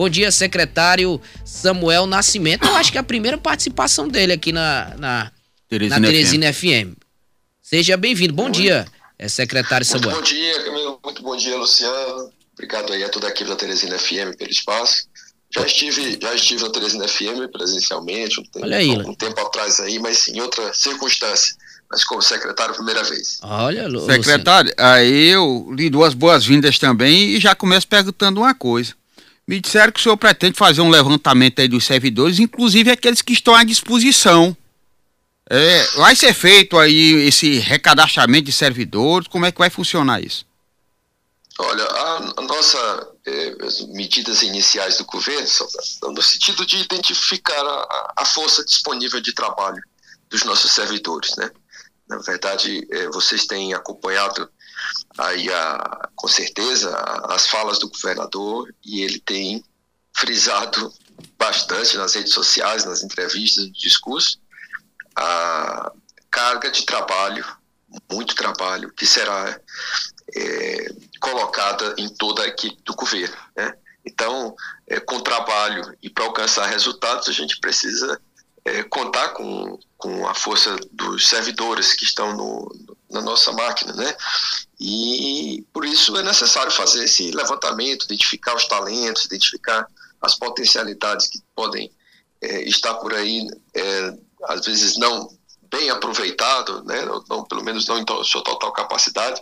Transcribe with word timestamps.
Bom 0.00 0.08
dia, 0.08 0.32
secretário 0.32 1.20
Samuel 1.44 2.06
Nascimento. 2.06 2.66
Eu 2.66 2.74
acho 2.76 2.90
que 2.90 2.96
é 2.96 3.02
a 3.02 3.04
primeira 3.04 3.36
participação 3.36 4.08
dele 4.08 4.32
aqui 4.32 4.50
na, 4.50 4.94
na 4.96 5.32
Teresina, 5.68 6.00
na 6.00 6.08
Teresina 6.08 6.52
FM. 6.54 6.56
FM. 6.56 6.94
Seja 7.60 7.98
bem-vindo. 7.98 8.32
Bom 8.32 8.44
muito, 8.44 8.54
dia, 8.62 8.86
é, 9.18 9.28
secretário 9.28 9.86
muito 9.86 10.02
Samuel. 10.02 10.16
Bom 10.16 10.22
dia, 10.22 10.64
Camilo. 10.64 11.00
Muito 11.04 11.22
bom 11.22 11.36
dia, 11.36 11.54
Luciano. 11.54 12.32
Obrigado 12.54 12.94
aí 12.94 13.04
a 13.04 13.10
toda 13.10 13.26
a 13.26 13.30
equipe 13.30 13.50
da 13.50 13.56
Teresina 13.56 13.98
FM 13.98 14.38
pelo 14.38 14.50
espaço. 14.50 15.06
Já 15.54 15.66
estive, 15.66 16.18
já 16.18 16.34
estive 16.34 16.62
na 16.62 16.70
Teresina 16.70 17.06
FM 17.06 17.52
presencialmente 17.52 18.40
um 18.40 18.44
tempo, 18.44 18.64
Olha 18.64 18.78
aí, 18.78 18.90
um 18.92 19.14
tempo 19.14 19.38
atrás 19.38 19.80
aí, 19.80 19.98
mas 19.98 20.28
em 20.28 20.40
outra 20.40 20.72
circunstância 20.72 21.54
mas 21.90 22.04
como 22.04 22.22
secretário 22.22 22.72
primeira 22.72 23.02
vez. 23.02 23.40
Olha, 23.42 23.88
Lu 23.88 24.06
Secretário, 24.06 24.72
aí 24.78 25.26
eu 25.26 25.68
lhe 25.72 25.90
dou 25.90 26.04
as 26.04 26.14
boas-vindas 26.14 26.78
também 26.78 27.30
e 27.30 27.40
já 27.40 27.52
começo 27.52 27.88
perguntando 27.88 28.40
uma 28.40 28.54
coisa. 28.54 28.94
Me 29.50 29.58
disseram 29.58 29.90
que 29.90 29.98
o 29.98 30.02
senhor 30.04 30.16
pretende 30.16 30.56
fazer 30.56 30.80
um 30.80 30.88
levantamento 30.88 31.58
aí 31.58 31.66
dos 31.66 31.84
servidores, 31.84 32.38
inclusive 32.38 32.88
aqueles 32.88 33.20
que 33.20 33.32
estão 33.32 33.52
à 33.52 33.64
disposição. 33.64 34.56
É, 35.50 35.86
vai 35.96 36.14
ser 36.14 36.32
feito 36.32 36.78
aí 36.78 37.26
esse 37.26 37.58
recadastramento 37.58 38.44
de 38.44 38.52
servidores, 38.52 39.26
como 39.26 39.44
é 39.44 39.50
que 39.50 39.58
vai 39.58 39.68
funcionar 39.68 40.22
isso? 40.22 40.46
Olha, 41.58 41.82
a, 41.82 42.32
a 42.36 42.42
nossa 42.42 43.08
as 43.66 43.80
medidas 43.88 44.42
iniciais 44.42 44.98
do 44.98 45.04
governo 45.04 45.48
são 45.48 46.12
no 46.12 46.22
sentido 46.22 46.64
de 46.64 46.76
identificar 46.76 47.60
a, 47.60 48.12
a 48.18 48.24
força 48.24 48.64
disponível 48.64 49.20
de 49.20 49.34
trabalho 49.34 49.82
dos 50.28 50.44
nossos 50.44 50.70
servidores, 50.70 51.34
né? 51.36 51.50
Na 52.08 52.18
verdade, 52.18 52.86
é, 52.88 53.08
vocês 53.08 53.46
têm 53.46 53.74
acompanhado 53.74 54.48
aí, 55.18 55.52
a, 55.52 56.08
com 56.14 56.28
certeza, 56.28 56.94
as 57.28 57.46
falas 57.46 57.78
do 57.78 57.88
governador 57.88 58.74
e 58.84 59.02
ele 59.02 59.18
tem 59.20 59.64
frisado 60.16 60.92
bastante 61.38 61.96
nas 61.96 62.14
redes 62.14 62.32
sociais, 62.32 62.84
nas 62.84 63.02
entrevistas, 63.02 63.66
no 63.66 63.72
discurso, 63.72 64.38
a 65.16 65.92
carga 66.30 66.70
de 66.70 66.84
trabalho, 66.84 67.44
muito 68.10 68.34
trabalho, 68.34 68.92
que 68.92 69.06
será 69.06 69.60
é, 70.34 70.94
colocada 71.20 71.94
em 71.98 72.08
toda 72.08 72.42
a 72.42 72.46
equipe 72.46 72.80
do 72.84 72.94
governo. 72.94 73.36
Né? 73.56 73.74
Então, 74.04 74.54
é, 74.86 75.00
com 75.00 75.20
trabalho 75.20 75.96
e 76.02 76.08
para 76.08 76.24
alcançar 76.24 76.66
resultados, 76.66 77.28
a 77.28 77.32
gente 77.32 77.58
precisa 77.60 78.20
é, 78.64 78.82
contar 78.84 79.30
com, 79.30 79.78
com 79.96 80.26
a 80.26 80.34
força 80.34 80.76
dos 80.92 81.28
servidores 81.28 81.92
que 81.94 82.04
estão 82.04 82.36
no, 82.36 82.96
na 83.10 83.20
nossa 83.20 83.52
máquina, 83.52 83.92
né? 83.92 84.16
E 84.78 85.64
por 85.72 85.84
isso 85.84 86.16
é 86.16 86.22
necessário 86.22 86.72
fazer 86.72 87.04
esse 87.04 87.30
levantamento, 87.30 88.04
identificar 88.04 88.54
os 88.54 88.66
talentos, 88.66 89.24
identificar 89.24 89.86
as 90.20 90.36
potencialidades 90.36 91.26
que 91.26 91.40
podem 91.54 91.90
é, 92.40 92.62
estar 92.62 92.94
por 92.94 93.14
aí, 93.14 93.46
é, 93.74 94.14
às 94.44 94.64
vezes 94.64 94.96
não 94.96 95.28
bem 95.70 95.90
aproveitado, 95.90 96.82
né? 96.84 97.04
Não, 97.28 97.44
pelo 97.44 97.62
menos 97.62 97.86
não 97.86 97.98
em 97.98 98.04
sua 98.24 98.42
total 98.42 98.72
capacidade. 98.72 99.40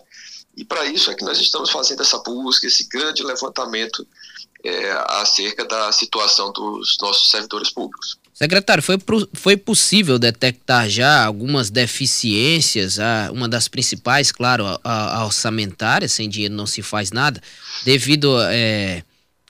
E 0.57 0.65
para 0.65 0.85
isso 0.87 1.11
é 1.11 1.15
que 1.15 1.25
nós 1.25 1.39
estamos 1.39 1.71
fazendo 1.71 2.03
essa 2.03 2.19
busca, 2.19 2.67
esse 2.67 2.89
grande 2.89 3.23
levantamento 3.23 4.07
é, 4.65 4.91
acerca 5.07 5.65
da 5.65 5.93
situação 5.93 6.53
dos 6.53 6.97
nossos 7.01 7.31
servidores 7.31 7.71
públicos. 7.71 8.19
Secretário, 8.39 8.81
foi, 8.85 8.97
foi 9.33 9.57
possível 9.57 10.17
detectar 10.17 10.89
já 10.89 11.25
algumas 11.25 11.71
deficiências, 11.71 13.01
a, 13.01 13.33
uma 13.33 13.49
das 13.49 13.67
principais, 13.67 14.31
claro, 14.31 14.65
a, 14.85 15.17
a, 15.17 15.25
orçamentária, 15.25 16.09
sem 16.09 16.29
dinheiro 16.29 16.55
não 16.55 16.65
se 16.65 16.81
faz 16.81 17.11
nada, 17.11 17.43
devido 17.85 18.41
é, 18.43 19.03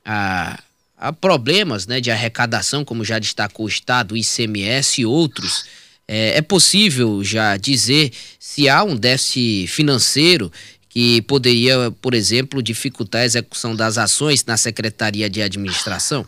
a, 0.03 0.59
a, 0.97 1.12
problemas 1.12 1.86
né, 1.86 2.00
de 2.00 2.11
arrecadação, 2.11 2.83
como 2.83 3.05
já 3.05 3.19
destacou 3.19 3.66
o 3.66 3.69
Estado, 3.69 4.12
o 4.12 4.16
ICMS 4.16 5.03
e 5.03 5.05
outros. 5.05 5.66
É, 6.09 6.39
é 6.39 6.41
possível 6.41 7.22
já 7.22 7.59
dizer 7.59 8.11
se 8.41 8.70
há 8.70 8.83
um 8.83 8.97
déficit 8.97 9.66
financeiro 9.66 10.50
que 10.88 11.21
poderia, 11.21 11.91
por 12.00 12.15
exemplo, 12.15 12.62
dificultar 12.62 13.21
a 13.21 13.27
execução 13.27 13.77
das 13.77 13.98
ações 13.98 14.43
na 14.47 14.56
Secretaria 14.56 15.28
de 15.28 15.43
Administração? 15.43 16.27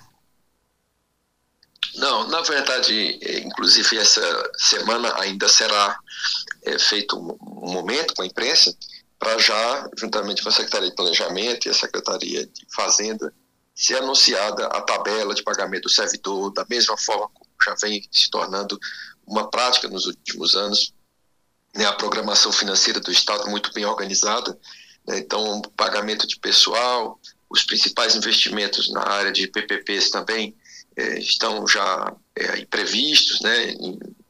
Não, 2.20 2.28
na 2.28 2.42
verdade, 2.42 3.18
é, 3.22 3.38
inclusive 3.38 3.96
essa 3.96 4.50
semana 4.58 5.14
ainda 5.20 5.48
será 5.48 5.98
é, 6.64 6.78
feito 6.78 7.16
um 7.16 7.72
momento 7.72 8.14
com 8.14 8.22
a 8.22 8.26
imprensa 8.26 8.76
para 9.18 9.38
já, 9.38 9.88
juntamente 9.98 10.42
com 10.42 10.48
a 10.50 10.52
Secretaria 10.52 10.90
de 10.90 10.96
Planejamento 10.96 11.66
e 11.66 11.70
a 11.70 11.74
Secretaria 11.74 12.46
de 12.46 12.66
Fazenda, 12.74 13.32
ser 13.74 13.96
anunciada 13.96 14.66
a 14.66 14.82
tabela 14.82 15.34
de 15.34 15.42
pagamento 15.42 15.84
do 15.84 15.90
servidor, 15.90 16.52
da 16.52 16.66
mesma 16.68 16.96
forma 16.98 17.28
como 17.32 17.48
já 17.64 17.74
vem 17.80 18.06
se 18.10 18.30
tornando 18.30 18.78
uma 19.26 19.50
prática 19.50 19.88
nos 19.88 20.06
últimos 20.06 20.54
anos, 20.54 20.92
né, 21.74 21.86
a 21.86 21.92
programação 21.92 22.52
financeira 22.52 23.00
do 23.00 23.12
Estado 23.12 23.48
muito 23.48 23.72
bem 23.72 23.84
organizada, 23.86 24.58
né, 25.06 25.18
então 25.18 25.62
pagamento 25.76 26.26
de 26.26 26.38
pessoal, 26.38 27.18
os 27.48 27.62
principais 27.62 28.14
investimentos 28.14 28.90
na 28.90 29.06
área 29.06 29.32
de 29.32 29.46
PPPs 29.46 30.10
também 30.10 30.54
estão 30.96 31.66
já 31.66 32.12
é, 32.36 32.64
previstos 32.66 33.40
né, 33.40 33.74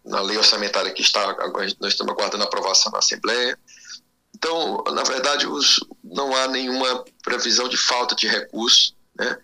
na 0.05 0.21
lei 0.21 0.37
orçamentária 0.37 0.93
que 0.93 1.03
está, 1.03 1.37
nós 1.81 1.93
estamos 1.93 2.13
aguardando 2.13 2.43
a 2.43 2.47
aprovação 2.47 2.91
na 2.93 2.99
Assembleia. 2.99 3.59
Então, 4.35 4.83
na 4.93 5.03
verdade, 5.03 5.47
os, 5.47 5.81
não 6.03 6.35
há 6.35 6.49
nenhuma 6.49 7.05
previsão 7.23 7.69
de 7.69 7.77
falta 7.77 8.15
de 8.15 8.27
recursos. 8.27 8.95
Né? 9.15 9.37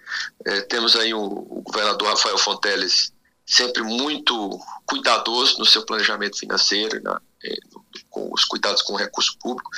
É, 0.47 0.61
temos 0.63 0.97
aí 0.97 1.13
o, 1.13 1.23
o, 1.23 1.63
governador 1.63 2.09
Rafael 2.09 2.39
Fonteles 2.39 3.13
sempre 3.45 3.83
muito 3.83 4.59
cuidadoso 4.87 5.59
no 5.59 5.67
seu 5.67 5.85
planejamento 5.85 6.39
financeiro, 6.39 7.01
na, 7.03 7.21
é, 7.45 7.55
com 8.09 8.33
os 8.33 8.45
cuidados 8.45 8.83
com 8.83 8.95
o 8.95 8.97
recurso 8.97 9.37
público. 9.39 9.71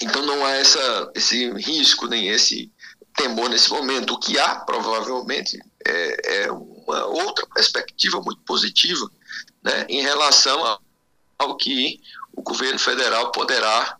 Então 0.00 0.24
não 0.24 0.44
há 0.44 0.52
essa, 0.52 1.10
esse 1.14 1.50
risco, 1.52 2.06
nem 2.06 2.28
esse 2.28 2.72
temor 3.14 3.50
nesse 3.50 3.68
momento. 3.70 4.14
O 4.14 4.18
que 4.18 4.38
há, 4.38 4.56
provavelmente, 4.56 5.58
é, 5.86 6.44
é 6.44 6.52
uma 6.52 7.06
outra 7.06 7.46
perspectiva 7.46 8.20
muito 8.20 8.40
positiva 8.42 9.10
né, 9.62 9.86
em 9.88 10.02
relação 10.02 10.78
ao 11.38 11.56
que 11.56 12.00
o 12.34 12.42
governo 12.42 12.78
federal 12.78 13.30
poderá 13.32 13.96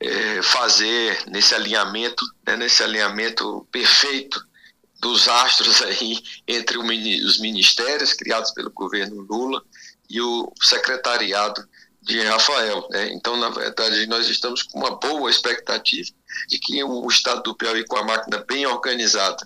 é, 0.00 0.42
fazer 0.42 1.22
nesse 1.28 1.54
alinhamento, 1.54 2.24
né, 2.46 2.56
nesse 2.56 2.82
alinhamento 2.82 3.66
perfeito 3.70 4.44
dos 5.00 5.28
astros 5.28 5.82
aí 5.82 6.18
entre 6.48 6.78
os 6.78 7.38
ministérios 7.38 8.12
criados 8.14 8.50
pelo 8.52 8.70
governo 8.70 9.20
Lula 9.22 9.62
e 10.08 10.20
o 10.20 10.52
secretariado 10.62 11.66
de 12.00 12.20
Rafael. 12.22 12.86
Né? 12.90 13.12
Então, 13.12 13.36
na 13.36 13.48
verdade, 13.48 14.06
nós 14.06 14.28
estamos 14.28 14.62
com 14.62 14.78
uma 14.78 14.96
boa 14.96 15.30
expectativa 15.30 16.10
de 16.48 16.58
que 16.58 16.82
o 16.82 17.06
Estado 17.08 17.42
do 17.42 17.54
Piauí, 17.54 17.84
com 17.86 17.96
a 17.96 18.04
máquina 18.04 18.44
bem 18.46 18.66
organizada, 18.66 19.42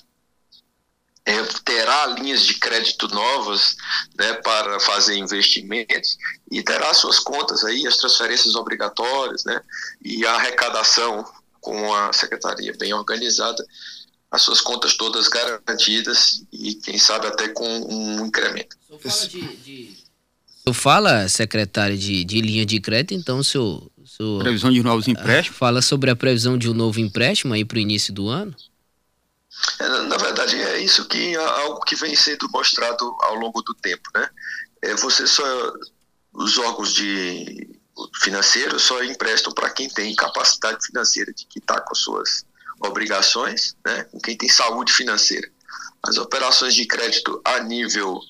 é, 1.29 1.43
terá 1.63 2.07
linhas 2.07 2.47
de 2.47 2.55
crédito 2.55 3.07
novas 3.09 3.77
né, 4.19 4.33
para 4.43 4.81
fazer 4.81 5.15
investimentos 5.19 6.17
e 6.51 6.63
terá 6.63 6.95
suas 6.95 7.19
contas 7.19 7.63
aí, 7.65 7.87
as 7.87 7.99
transferências 7.99 8.55
obrigatórias 8.55 9.45
né, 9.45 9.61
e 10.03 10.25
a 10.25 10.37
arrecadação 10.37 11.23
com 11.61 11.93
a 11.93 12.15
secretaria 12.15 12.73
bem 12.79 12.95
organizada, 12.95 13.63
as 14.31 14.41
suas 14.41 14.63
contas 14.63 14.97
todas 14.97 15.29
garantidas 15.29 16.45
e 16.51 16.75
quem 16.77 16.99
sabe 16.99 17.27
até 17.27 17.49
com 17.49 17.69
um 17.69 18.25
incremento. 18.25 18.75
O 18.89 18.99
senhor 18.99 19.13
fala, 19.13 19.29
de, 19.29 19.57
de... 19.57 19.97
O 20.67 20.73
fala 20.73 21.29
secretário, 21.29 21.99
de, 21.99 22.25
de 22.25 22.41
linha 22.41 22.65
de 22.65 22.81
crédito, 22.81 23.13
então 23.13 23.41
o 23.41 23.45
senhor, 23.45 23.91
o 23.99 24.07
senhor... 24.07 24.43
Previsão 24.43 24.73
de 24.73 24.83
novos 24.83 25.07
empréstimos? 25.07 25.59
Fala 25.59 25.83
sobre 25.83 26.11
a 26.11 26.17
previsão 26.17 26.57
de 26.57 26.71
um 26.71 26.75
novo 26.75 26.99
empréstimo 27.01 27.53
aí 27.53 27.67
para 27.67 27.77
o 27.77 27.81
início 27.81 28.15
do 28.15 28.29
ano? 28.29 28.57
Na 30.09 30.17
verdade, 30.17 30.61
é 30.61 30.79
isso 30.79 31.07
que 31.07 31.35
é 31.35 31.37
algo 31.37 31.81
que 31.81 31.97
vem 31.97 32.15
sendo 32.15 32.49
mostrado 32.51 33.17
ao 33.23 33.35
longo 33.35 33.63
do 33.63 33.75
tempo, 33.75 34.09
né? 34.15 34.29
É, 34.83 34.95
você 34.95 35.27
só 35.27 35.43
os 36.33 36.59
órgãos 36.59 36.93
de 36.93 37.79
financeiros 38.23 38.83
só 38.83 39.03
emprestam 39.03 39.53
para 39.53 39.71
quem 39.71 39.89
tem 39.89 40.15
capacidade 40.15 40.85
financeira 40.87 41.33
de 41.33 41.47
quitar 41.47 41.85
com 41.85 41.95
suas 41.95 42.45
obrigações, 42.81 43.77
né? 43.85 44.05
Com 44.05 44.21
quem 44.21 44.37
tem 44.37 44.49
saúde 44.49 44.93
financeira. 44.93 45.49
As 46.03 46.17
operações 46.17 46.75
de 46.75 46.87
crédito 46.87 47.41
a 47.45 47.61
nível 47.61 48.21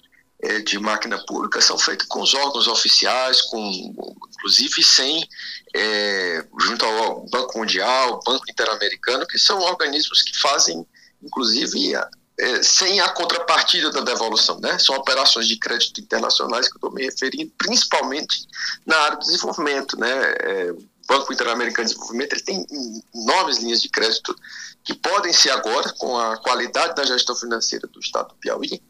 é, 0.43 0.60
de 0.60 0.78
máquina 0.78 1.19
pública 1.26 1.60
são 1.60 1.78
feitas 1.78 2.06
com 2.06 2.22
os 2.22 2.32
órgãos 2.32 2.66
oficiais, 2.69 3.43
com 3.43 3.94
inclusive 4.31 4.82
sem 4.82 5.26
é, 5.75 6.46
junto 6.60 6.84
ao 6.84 7.26
Banco 7.28 7.58
Mundial, 7.58 8.20
Banco 8.25 8.44
Interamericano, 8.48 9.26
que 9.26 9.38
são 9.38 9.60
organismos 9.60 10.22
que 10.22 10.38
fazem 10.38 10.87
inclusive 11.23 11.94
é, 12.38 12.62
sem 12.62 13.00
a 13.00 13.09
contrapartida 13.09 13.91
da 13.91 14.00
devolução, 14.00 14.61
né? 14.61 14.79
São 14.79 14.94
operações 14.94 15.49
de 15.49 15.59
crédito 15.59 16.00
internacionais 16.00 16.69
que 16.69 16.75
eu 16.75 16.79
estou 16.79 16.93
me 16.93 17.05
referindo, 17.05 17.53
principalmente 17.59 18.47
na 18.87 18.97
área 18.97 19.17
do 19.17 19.26
desenvolvimento, 19.26 19.99
né? 19.99 20.09
É, 20.41 20.75
Banco 21.09 21.32
Interamericano 21.32 21.88
de 21.88 21.94
Desenvolvimento 21.94 22.35
ele 22.35 22.43
tem 22.43 22.67
enormes 23.15 23.59
linhas 23.59 23.81
de 23.81 23.88
crédito 23.88 24.37
que 24.85 24.94
podem 24.94 25.32
ser 25.32 25.50
agora, 25.50 25.93
com 25.99 26.17
a 26.17 26.37
qualidade 26.37 26.94
da 26.94 27.05
gestão 27.05 27.35
financeira 27.35 27.88
do 27.88 27.99
Estado 27.99 28.29
do 28.29 28.35
Piauí, 28.37 28.81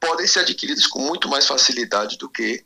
podem 0.00 0.26
ser 0.26 0.40
adquiridas 0.40 0.86
com 0.86 1.00
muito 1.00 1.28
mais 1.28 1.46
facilidade 1.46 2.16
do 2.16 2.28
que 2.28 2.64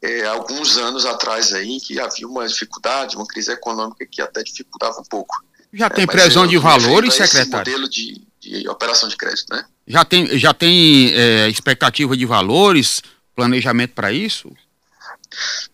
é, 0.00 0.26
alguns 0.26 0.76
anos 0.76 1.04
atrás 1.04 1.52
aí, 1.52 1.80
que 1.80 1.98
havia 1.98 2.28
uma 2.28 2.46
dificuldade, 2.46 3.16
uma 3.16 3.26
crise 3.26 3.50
econômica 3.50 4.06
que 4.06 4.22
até 4.22 4.42
dificultava 4.42 5.00
um 5.00 5.04
pouco. 5.04 5.44
Já 5.72 5.90
tem 5.90 6.04
é, 6.04 6.06
previsão 6.06 6.46
de 6.46 6.56
valores, 6.56 7.14
secretário? 7.14 7.72
modelo 7.72 7.88
de, 7.88 8.23
de, 8.44 8.68
operação 8.68 9.08
de 9.08 9.16
crédito, 9.16 9.46
né? 9.50 9.64
Já 9.86 10.04
tem, 10.04 10.38
já 10.38 10.54
tem 10.54 11.12
é, 11.14 11.48
expectativa 11.48 12.16
de 12.16 12.26
valores, 12.26 13.02
planejamento 13.34 13.94
para 13.94 14.12
isso? 14.12 14.52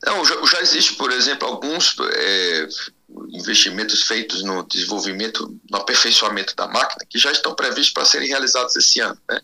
Não, 0.04 0.24
já, 0.24 0.34
já, 0.46 0.60
existe, 0.60 0.94
por 0.94 1.12
exemplo, 1.12 1.46
alguns 1.46 1.94
é, 2.00 2.68
investimentos 3.30 4.02
feitos 4.02 4.42
no 4.42 4.62
desenvolvimento, 4.66 5.58
no 5.70 5.78
aperfeiçoamento 5.78 6.54
da 6.56 6.66
máquina, 6.66 7.04
que 7.08 7.18
já 7.18 7.30
estão 7.30 7.54
previstos 7.54 7.92
para 7.92 8.04
serem 8.04 8.28
realizados 8.28 8.74
esse 8.76 9.00
ano. 9.00 9.18
Né? 9.28 9.40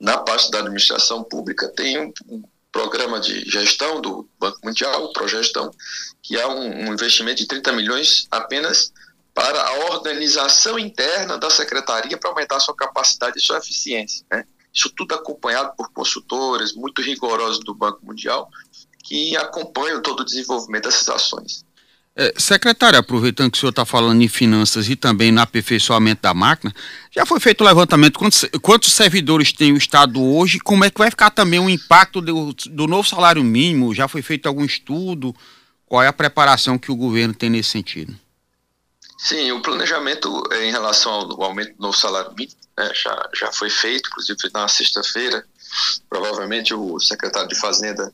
Na 0.00 0.18
parte 0.18 0.50
da 0.50 0.60
administração 0.60 1.22
pública, 1.22 1.68
tem 1.68 1.98
um, 2.00 2.12
um 2.28 2.42
programa 2.72 3.20
de 3.20 3.44
gestão 3.50 4.00
do 4.00 4.28
Banco 4.38 4.58
Mundial, 4.64 5.04
o 5.04 5.12
Progestão, 5.12 5.70
que 6.22 6.40
há 6.40 6.48
um, 6.48 6.88
um 6.88 6.92
investimento 6.92 7.38
de 7.38 7.46
30 7.46 7.72
milhões 7.72 8.26
apenas 8.30 8.92
para 9.38 9.62
a 9.62 9.94
organização 9.94 10.76
interna 10.76 11.38
da 11.38 11.48
secretaria 11.48 12.18
para 12.18 12.28
aumentar 12.28 12.58
sua 12.58 12.74
capacidade 12.74 13.38
e 13.38 13.40
sua 13.40 13.58
eficiência. 13.58 14.26
Né? 14.28 14.44
Isso 14.74 14.90
tudo 14.96 15.14
acompanhado 15.14 15.74
por 15.76 15.92
consultores 15.92 16.74
muito 16.74 17.00
rigorosos 17.00 17.60
do 17.60 17.72
Banco 17.72 18.04
Mundial, 18.04 18.50
que 19.04 19.36
acompanham 19.36 20.02
todo 20.02 20.20
o 20.20 20.24
desenvolvimento 20.24 20.86
dessas 20.86 21.08
ações. 21.08 21.64
É, 22.16 22.34
secretário, 22.36 22.98
aproveitando 22.98 23.52
que 23.52 23.58
o 23.58 23.60
senhor 23.60 23.70
está 23.70 23.84
falando 23.84 24.20
em 24.20 24.26
finanças 24.26 24.88
e 24.88 24.96
também 24.96 25.30
no 25.30 25.40
aperfeiçoamento 25.40 26.22
da 26.22 26.34
máquina, 26.34 26.74
já 27.14 27.24
foi 27.24 27.38
feito 27.38 27.60
o 27.60 27.64
levantamento 27.64 28.18
quantos, 28.18 28.44
quantos 28.60 28.92
servidores 28.92 29.52
tem 29.52 29.72
o 29.72 29.76
Estado 29.76 30.20
hoje, 30.20 30.58
como 30.58 30.84
é 30.84 30.90
que 30.90 30.98
vai 30.98 31.10
ficar 31.10 31.30
também 31.30 31.60
o 31.60 31.70
impacto 31.70 32.20
do, 32.20 32.52
do 32.52 32.88
novo 32.88 33.08
salário 33.08 33.44
mínimo? 33.44 33.94
Já 33.94 34.08
foi 34.08 34.20
feito 34.20 34.48
algum 34.48 34.64
estudo? 34.64 35.32
Qual 35.86 36.02
é 36.02 36.08
a 36.08 36.12
preparação 36.12 36.76
que 36.76 36.90
o 36.90 36.96
governo 36.96 37.32
tem 37.32 37.50
nesse 37.50 37.70
sentido? 37.70 38.18
Sim, 39.18 39.50
o 39.50 39.60
planejamento 39.60 40.44
eh, 40.52 40.66
em 40.66 40.70
relação 40.70 41.12
ao 41.12 41.42
aumento 41.42 41.76
do 41.76 41.92
salário 41.92 42.32
mínimo 42.34 42.56
né, 42.78 42.92
já, 42.94 43.28
já 43.34 43.52
foi 43.52 43.68
feito, 43.68 44.08
inclusive 44.08 44.38
na 44.54 44.68
sexta-feira. 44.68 45.44
Provavelmente 46.08 46.72
o 46.72 47.00
secretário 47.00 47.48
de 47.48 47.58
Fazenda 47.58 48.12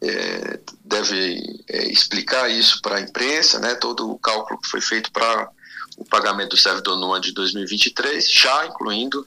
é, 0.00 0.60
deve 0.84 1.64
é, 1.68 1.90
explicar 1.90 2.48
isso 2.48 2.80
para 2.80 2.96
a 2.96 3.00
imprensa, 3.00 3.58
né, 3.58 3.74
todo 3.74 4.10
o 4.10 4.18
cálculo 4.18 4.60
que 4.60 4.68
foi 4.68 4.80
feito 4.80 5.10
para 5.10 5.50
o 5.96 6.04
pagamento 6.04 6.50
do 6.50 6.56
servidor 6.56 6.96
no 6.96 7.12
ano 7.12 7.22
de 7.22 7.32
2023, 7.32 8.30
já 8.30 8.66
incluindo 8.66 9.26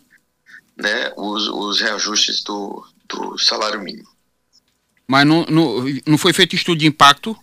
né, 0.78 1.12
os, 1.18 1.48
os 1.50 1.82
reajustes 1.82 2.42
do, 2.42 2.86
do 3.08 3.38
salário 3.38 3.82
mínimo. 3.82 4.10
Mas 5.08 5.28
não, 5.28 5.46
não, 5.50 5.84
não 6.08 6.18
foi 6.18 6.34
feito 6.34 6.56
estudo 6.56 6.80
de 6.80 6.88
impacto 6.88 7.38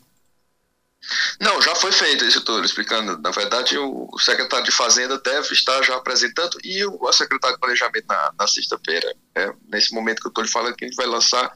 já 1.62 1.74
foi 1.74 1.92
feito, 1.92 2.24
isso 2.24 2.38
estou 2.38 2.62
explicando. 2.64 3.18
Na 3.18 3.30
verdade, 3.30 3.78
o 3.78 4.08
secretário 4.18 4.64
de 4.64 4.72
Fazenda 4.72 5.18
deve 5.18 5.52
estar 5.52 5.82
já 5.82 5.96
apresentando 5.96 6.58
e 6.64 6.84
o 6.84 7.12
secretário 7.12 7.56
de 7.56 7.60
Planejamento 7.60 8.06
na, 8.08 8.32
na 8.38 8.46
sexta-feira. 8.46 9.14
É, 9.34 9.52
nesse 9.68 9.94
momento 9.94 10.20
que 10.20 10.26
eu 10.26 10.30
estou 10.30 10.44
lhe 10.44 10.50
falando, 10.50 10.74
que 10.74 10.84
a 10.84 10.88
gente 10.88 10.96
vai 10.96 11.06
lançar 11.06 11.52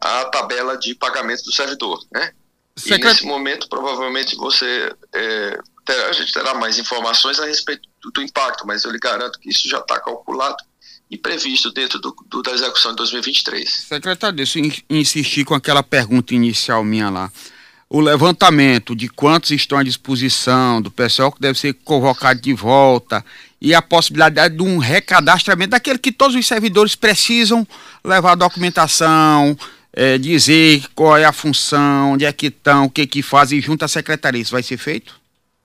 a 0.00 0.24
tabela 0.26 0.76
de 0.76 0.94
pagamento 0.94 1.44
do 1.44 1.52
servidor, 1.52 2.02
né? 2.12 2.32
Secret... 2.76 3.00
E 3.00 3.04
nesse 3.04 3.26
momento, 3.26 3.68
provavelmente, 3.68 4.34
você 4.36 4.94
é, 5.12 5.58
terá, 5.84 6.08
a 6.08 6.12
gente 6.12 6.32
terá 6.32 6.54
mais 6.54 6.78
informações 6.78 7.38
a 7.38 7.46
respeito 7.46 7.88
do, 8.00 8.10
do 8.10 8.22
impacto, 8.22 8.66
mas 8.66 8.84
eu 8.84 8.90
lhe 8.90 8.98
garanto 8.98 9.38
que 9.38 9.50
isso 9.50 9.68
já 9.68 9.78
está 9.78 10.00
calculado 10.00 10.56
e 11.10 11.18
previsto 11.18 11.70
dentro 11.72 11.98
do, 11.98 12.14
do, 12.26 12.40
da 12.40 12.52
execução 12.52 12.92
de 12.92 12.98
2023. 12.98 13.68
Secretário, 13.68 14.36
deixa 14.36 14.58
eu 14.58 14.72
insistir 14.88 15.44
com 15.44 15.54
aquela 15.54 15.82
pergunta 15.82 16.34
inicial 16.34 16.84
minha 16.84 17.10
lá 17.10 17.32
o 17.92 18.00
levantamento 18.00 18.94
de 18.94 19.08
quantos 19.08 19.50
estão 19.50 19.76
à 19.76 19.82
disposição, 19.82 20.80
do 20.80 20.92
pessoal 20.92 21.32
que 21.32 21.40
deve 21.40 21.58
ser 21.58 21.74
convocado 21.84 22.40
de 22.40 22.54
volta 22.54 23.24
e 23.60 23.74
a 23.74 23.82
possibilidade 23.82 24.56
de 24.56 24.62
um 24.62 24.78
recadastramento 24.78 25.72
daquele 25.72 25.98
que 25.98 26.12
todos 26.12 26.36
os 26.36 26.46
servidores 26.46 26.94
precisam 26.94 27.66
levar 28.04 28.32
a 28.32 28.36
documentação, 28.36 29.58
é, 29.92 30.16
dizer 30.16 30.84
qual 30.94 31.16
é 31.16 31.24
a 31.24 31.32
função, 31.32 32.12
onde 32.12 32.24
é 32.24 32.32
que 32.32 32.46
estão, 32.46 32.84
o 32.84 32.90
que 32.90 33.04
que 33.08 33.22
fazem 33.22 33.60
junto 33.60 33.84
à 33.84 33.88
secretaria. 33.88 34.40
Isso 34.40 34.52
vai 34.52 34.62
ser 34.62 34.76
feito? 34.76 35.20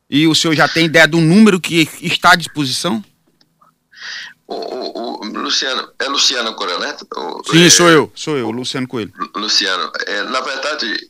E 0.09 0.25
o 0.25 0.33
senhor 0.33 0.55
já 0.55 0.67
tem 0.67 0.85
ideia 0.85 1.07
do 1.07 1.21
número 1.21 1.61
que 1.61 1.87
está 2.01 2.31
à 2.31 2.35
disposição? 2.35 3.05
O, 4.47 4.55
o, 4.55 5.21
o 5.21 5.25
Luciano, 5.25 5.89
é 5.99 6.05
Luciano 6.05 6.55
né? 6.79 6.97
Sim, 7.51 7.65
é, 7.65 7.69
sou 7.69 7.89
eu, 7.89 8.11
sou 8.15 8.35
eu, 8.35 8.49
Luciano 8.49 8.87
Coelho. 8.87 9.13
Luciano, 9.35 9.91
é, 10.07 10.23
na 10.23 10.41
verdade, 10.41 11.09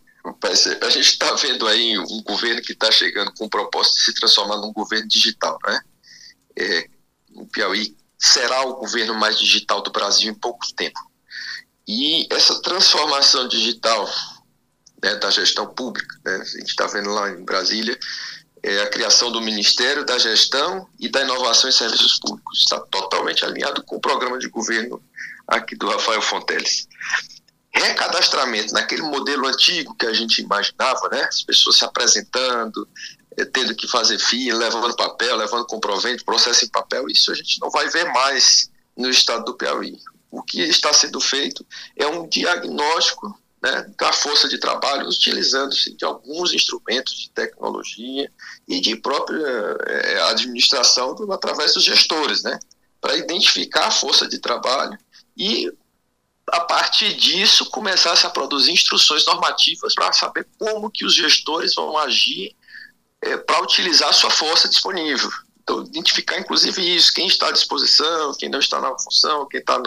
a 0.81 0.89
gente 0.89 1.11
está 1.11 1.33
vendo 1.35 1.67
aí 1.67 1.97
um 1.99 2.23
governo 2.23 2.61
que 2.61 2.73
está 2.73 2.91
chegando 2.91 3.31
com 3.33 3.45
o 3.45 3.49
propósito 3.49 3.95
de 3.95 4.05
se 4.05 4.13
transformar 4.15 4.57
num 4.57 4.73
governo 4.73 5.07
digital, 5.07 5.59
né? 5.65 5.81
É, 6.57 6.89
o 7.35 7.45
Piauí 7.45 7.95
será 8.17 8.61
o 8.65 8.75
governo 8.75 9.13
mais 9.13 9.37
digital 9.37 9.81
do 9.81 9.91
Brasil 9.91 10.31
em 10.31 10.33
pouco 10.33 10.65
tempo. 10.73 10.99
E 11.87 12.27
essa 12.31 12.59
transformação 12.61 13.47
digital 13.47 14.09
né, 15.03 15.15
da 15.15 15.29
gestão 15.29 15.67
pública, 15.67 16.19
né, 16.25 16.37
a 16.37 16.43
gente 16.43 16.69
está 16.69 16.87
vendo 16.87 17.09
lá 17.11 17.29
em 17.29 17.43
Brasília, 17.43 17.97
é 18.63 18.81
a 18.81 18.89
criação 18.89 19.31
do 19.31 19.39
Ministério 19.41 20.03
da 20.03 20.17
Gestão 20.17 20.89
e 20.99 21.07
da 21.07 21.21
Inovação 21.21 21.69
em 21.69 21.73
Serviços 21.73 22.17
Públicos. 22.17 22.61
Está 22.61 22.79
totalmente 22.79 23.45
alinhado 23.45 23.83
com 23.83 23.97
o 23.97 24.01
programa 24.01 24.39
de 24.39 24.47
governo 24.47 24.99
aqui 25.47 25.75
do 25.75 25.87
Rafael 25.87 26.21
Fonteles 26.21 26.87
recadastramento 27.75 28.73
naquele 28.73 29.01
modelo 29.03 29.47
antigo 29.47 29.95
que 29.95 30.05
a 30.05 30.13
gente 30.13 30.41
imaginava, 30.41 31.09
né? 31.09 31.23
As 31.23 31.43
pessoas 31.43 31.77
se 31.77 31.85
apresentando, 31.85 32.87
eh, 33.37 33.45
tendo 33.45 33.75
que 33.75 33.87
fazer 33.87 34.17
fila, 34.17 34.59
levando 34.59 34.95
papel, 34.95 35.35
levando 35.35 35.65
comprovante, 35.65 36.23
processo 36.23 36.65
em 36.65 36.69
papel, 36.69 37.07
isso 37.09 37.31
a 37.31 37.35
gente 37.35 37.59
não 37.59 37.69
vai 37.69 37.87
ver 37.89 38.05
mais 38.13 38.69
no 38.95 39.09
estado 39.09 39.45
do 39.45 39.55
Piauí. 39.55 39.97
O 40.31 40.41
que 40.41 40.61
está 40.61 40.93
sendo 40.93 41.19
feito 41.19 41.65
é 41.95 42.07
um 42.07 42.27
diagnóstico 42.27 43.37
né, 43.61 43.91
da 43.97 44.13
força 44.13 44.47
de 44.47 44.59
trabalho, 44.59 45.07
utilizando-se 45.07 45.93
de 45.95 46.05
alguns 46.05 46.53
instrumentos 46.53 47.13
de 47.17 47.29
tecnologia 47.31 48.31
e 48.67 48.79
de 48.79 48.95
própria 48.95 49.77
é, 49.87 50.21
administração 50.29 51.15
através 51.31 51.73
dos 51.73 51.83
gestores, 51.83 52.43
né, 52.43 52.59
para 53.01 53.17
identificar 53.17 53.87
a 53.87 53.91
força 53.91 54.27
de 54.27 54.39
trabalho 54.39 54.97
e 55.37 55.71
a 56.51 56.59
partir 56.59 57.15
disso, 57.15 57.69
começasse 57.69 58.25
a 58.25 58.29
produzir 58.29 58.71
instruções 58.71 59.25
normativas 59.25 59.95
para 59.95 60.13
saber 60.13 60.47
como 60.59 60.91
que 60.91 61.05
os 61.05 61.15
gestores 61.15 61.73
vão 61.73 61.97
agir 61.97 62.55
é, 63.21 63.37
para 63.37 63.61
utilizar 63.63 64.09
a 64.09 64.13
sua 64.13 64.29
força 64.29 64.69
disponível. 64.69 65.29
Então, 65.63 65.83
identificar, 65.83 66.37
inclusive, 66.37 66.95
isso, 66.95 67.11
quem 67.11 67.25
está 67.25 67.47
à 67.47 67.51
disposição, 67.51 68.35
quem 68.35 68.49
não 68.49 68.59
está 68.59 68.79
na 68.79 68.95
função, 68.99 69.47
quem 69.47 69.59
está 69.59 69.81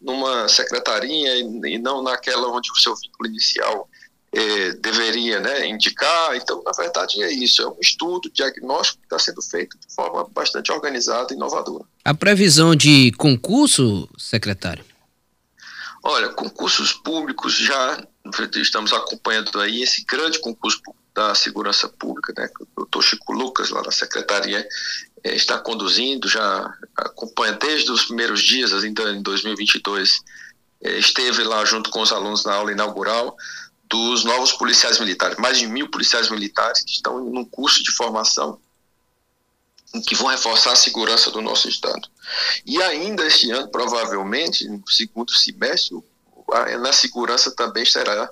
numa 0.00 0.48
secretaria 0.48 1.36
e, 1.36 1.74
e, 1.74 1.78
não 1.78 2.02
naquela 2.02 2.46
onde 2.48 2.70
o 2.70 2.76
seu 2.78 2.94
vínculo 2.94 3.28
inicial 3.28 3.88
é, 4.32 4.72
deveria 4.74 5.40
né, 5.40 5.66
indicar. 5.66 6.36
Então, 6.36 6.62
na 6.64 6.70
verdade, 6.70 7.20
é 7.20 7.32
isso. 7.32 7.60
É 7.60 7.66
um 7.66 7.76
estudo 7.80 8.30
diagnóstico 8.30 9.00
que 9.00 9.06
está 9.06 9.18
sendo 9.18 9.42
feito 9.42 9.76
de 9.76 9.92
forma 9.92 10.24
bastante 10.32 10.70
organizada 10.70 11.32
e 11.32 11.36
inovadora. 11.36 11.84
A 12.04 12.14
previsão 12.14 12.76
de 12.76 13.10
concurso, 13.18 14.08
secretário? 14.16 14.84
Olha, 16.06 16.28
concursos 16.28 16.92
públicos 16.92 17.54
já 17.54 18.06
estamos 18.56 18.92
acompanhando 18.92 19.58
aí 19.58 19.82
esse 19.82 20.04
grande 20.04 20.38
concurso 20.38 20.82
da 21.14 21.34
segurança 21.34 21.88
pública, 21.88 22.34
né? 22.36 22.46
O 22.60 22.66
doutor 22.76 23.02
Chico 23.02 23.32
Lucas, 23.32 23.70
lá 23.70 23.82
na 23.82 23.90
secretaria, 23.90 24.68
é, 25.22 25.34
está 25.34 25.58
conduzindo, 25.58 26.28
já 26.28 26.74
acompanha 26.94 27.54
desde 27.54 27.90
os 27.90 28.04
primeiros 28.04 28.42
dias, 28.42 28.74
ainda 28.74 29.10
em 29.12 29.22
2022, 29.22 30.20
é, 30.82 30.98
esteve 30.98 31.42
lá 31.42 31.64
junto 31.64 31.88
com 31.88 32.02
os 32.02 32.12
alunos 32.12 32.44
na 32.44 32.52
aula 32.52 32.72
inaugural 32.72 33.34
dos 33.88 34.24
novos 34.24 34.52
policiais 34.52 35.00
militares, 35.00 35.38
mais 35.38 35.58
de 35.58 35.66
mil 35.66 35.88
policiais 35.88 36.28
militares 36.28 36.84
que 36.84 36.92
estão 36.92 37.18
num 37.18 37.46
curso 37.46 37.82
de 37.82 37.92
formação 37.92 38.60
que 40.02 40.14
vão 40.14 40.28
reforçar 40.28 40.72
a 40.72 40.76
segurança 40.76 41.30
do 41.30 41.40
nosso 41.40 41.68
Estado. 41.68 42.08
E 42.66 42.82
ainda 42.82 43.26
este 43.26 43.50
ano, 43.50 43.68
provavelmente, 43.68 44.68
no 44.68 44.82
segundo 44.88 45.32
semestre, 45.32 45.96
na 46.80 46.92
segurança 46.92 47.50
também 47.50 47.84
será 47.84 48.30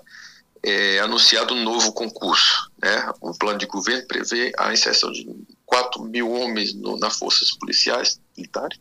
é, 0.63 1.01
anunciado 1.01 1.55
um 1.55 1.63
novo 1.63 1.93
concurso. 1.93 2.71
Né? 2.83 3.13
O 3.21 3.35
plano 3.35 3.59
de 3.59 3.67
governo 3.67 4.07
prevê 4.07 4.53
a 4.59 4.73
inserção 4.73 5.11
de 5.13 5.27
4 5.67 6.03
mil 6.05 6.31
homens 6.31 6.75
no, 6.75 6.99
nas 6.99 7.17
forças 7.17 7.51
policiais 7.57 8.21
militares, 8.37 8.79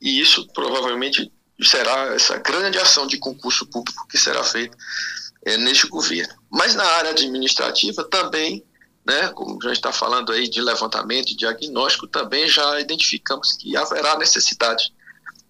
e 0.00 0.20
isso 0.20 0.46
provavelmente 0.52 1.30
será 1.62 2.14
essa 2.14 2.38
grande 2.38 2.78
ação 2.78 3.06
de 3.06 3.18
concurso 3.18 3.66
público 3.66 4.06
que 4.08 4.18
será 4.18 4.42
feita 4.42 4.76
é, 5.44 5.56
neste 5.56 5.86
governo. 5.86 6.34
Mas 6.50 6.74
na 6.74 6.84
área 6.84 7.10
administrativa 7.10 8.02
também 8.04 8.64
né, 9.04 9.28
como 9.28 9.60
gente 9.62 9.72
está 9.72 9.92
falando 9.92 10.32
aí 10.32 10.48
de 10.48 10.60
levantamento 10.60 11.30
e 11.30 11.36
diagnóstico, 11.36 12.06
também 12.06 12.48
já 12.48 12.80
identificamos 12.80 13.52
que 13.52 13.76
haverá 13.76 14.16
necessidade 14.16 14.92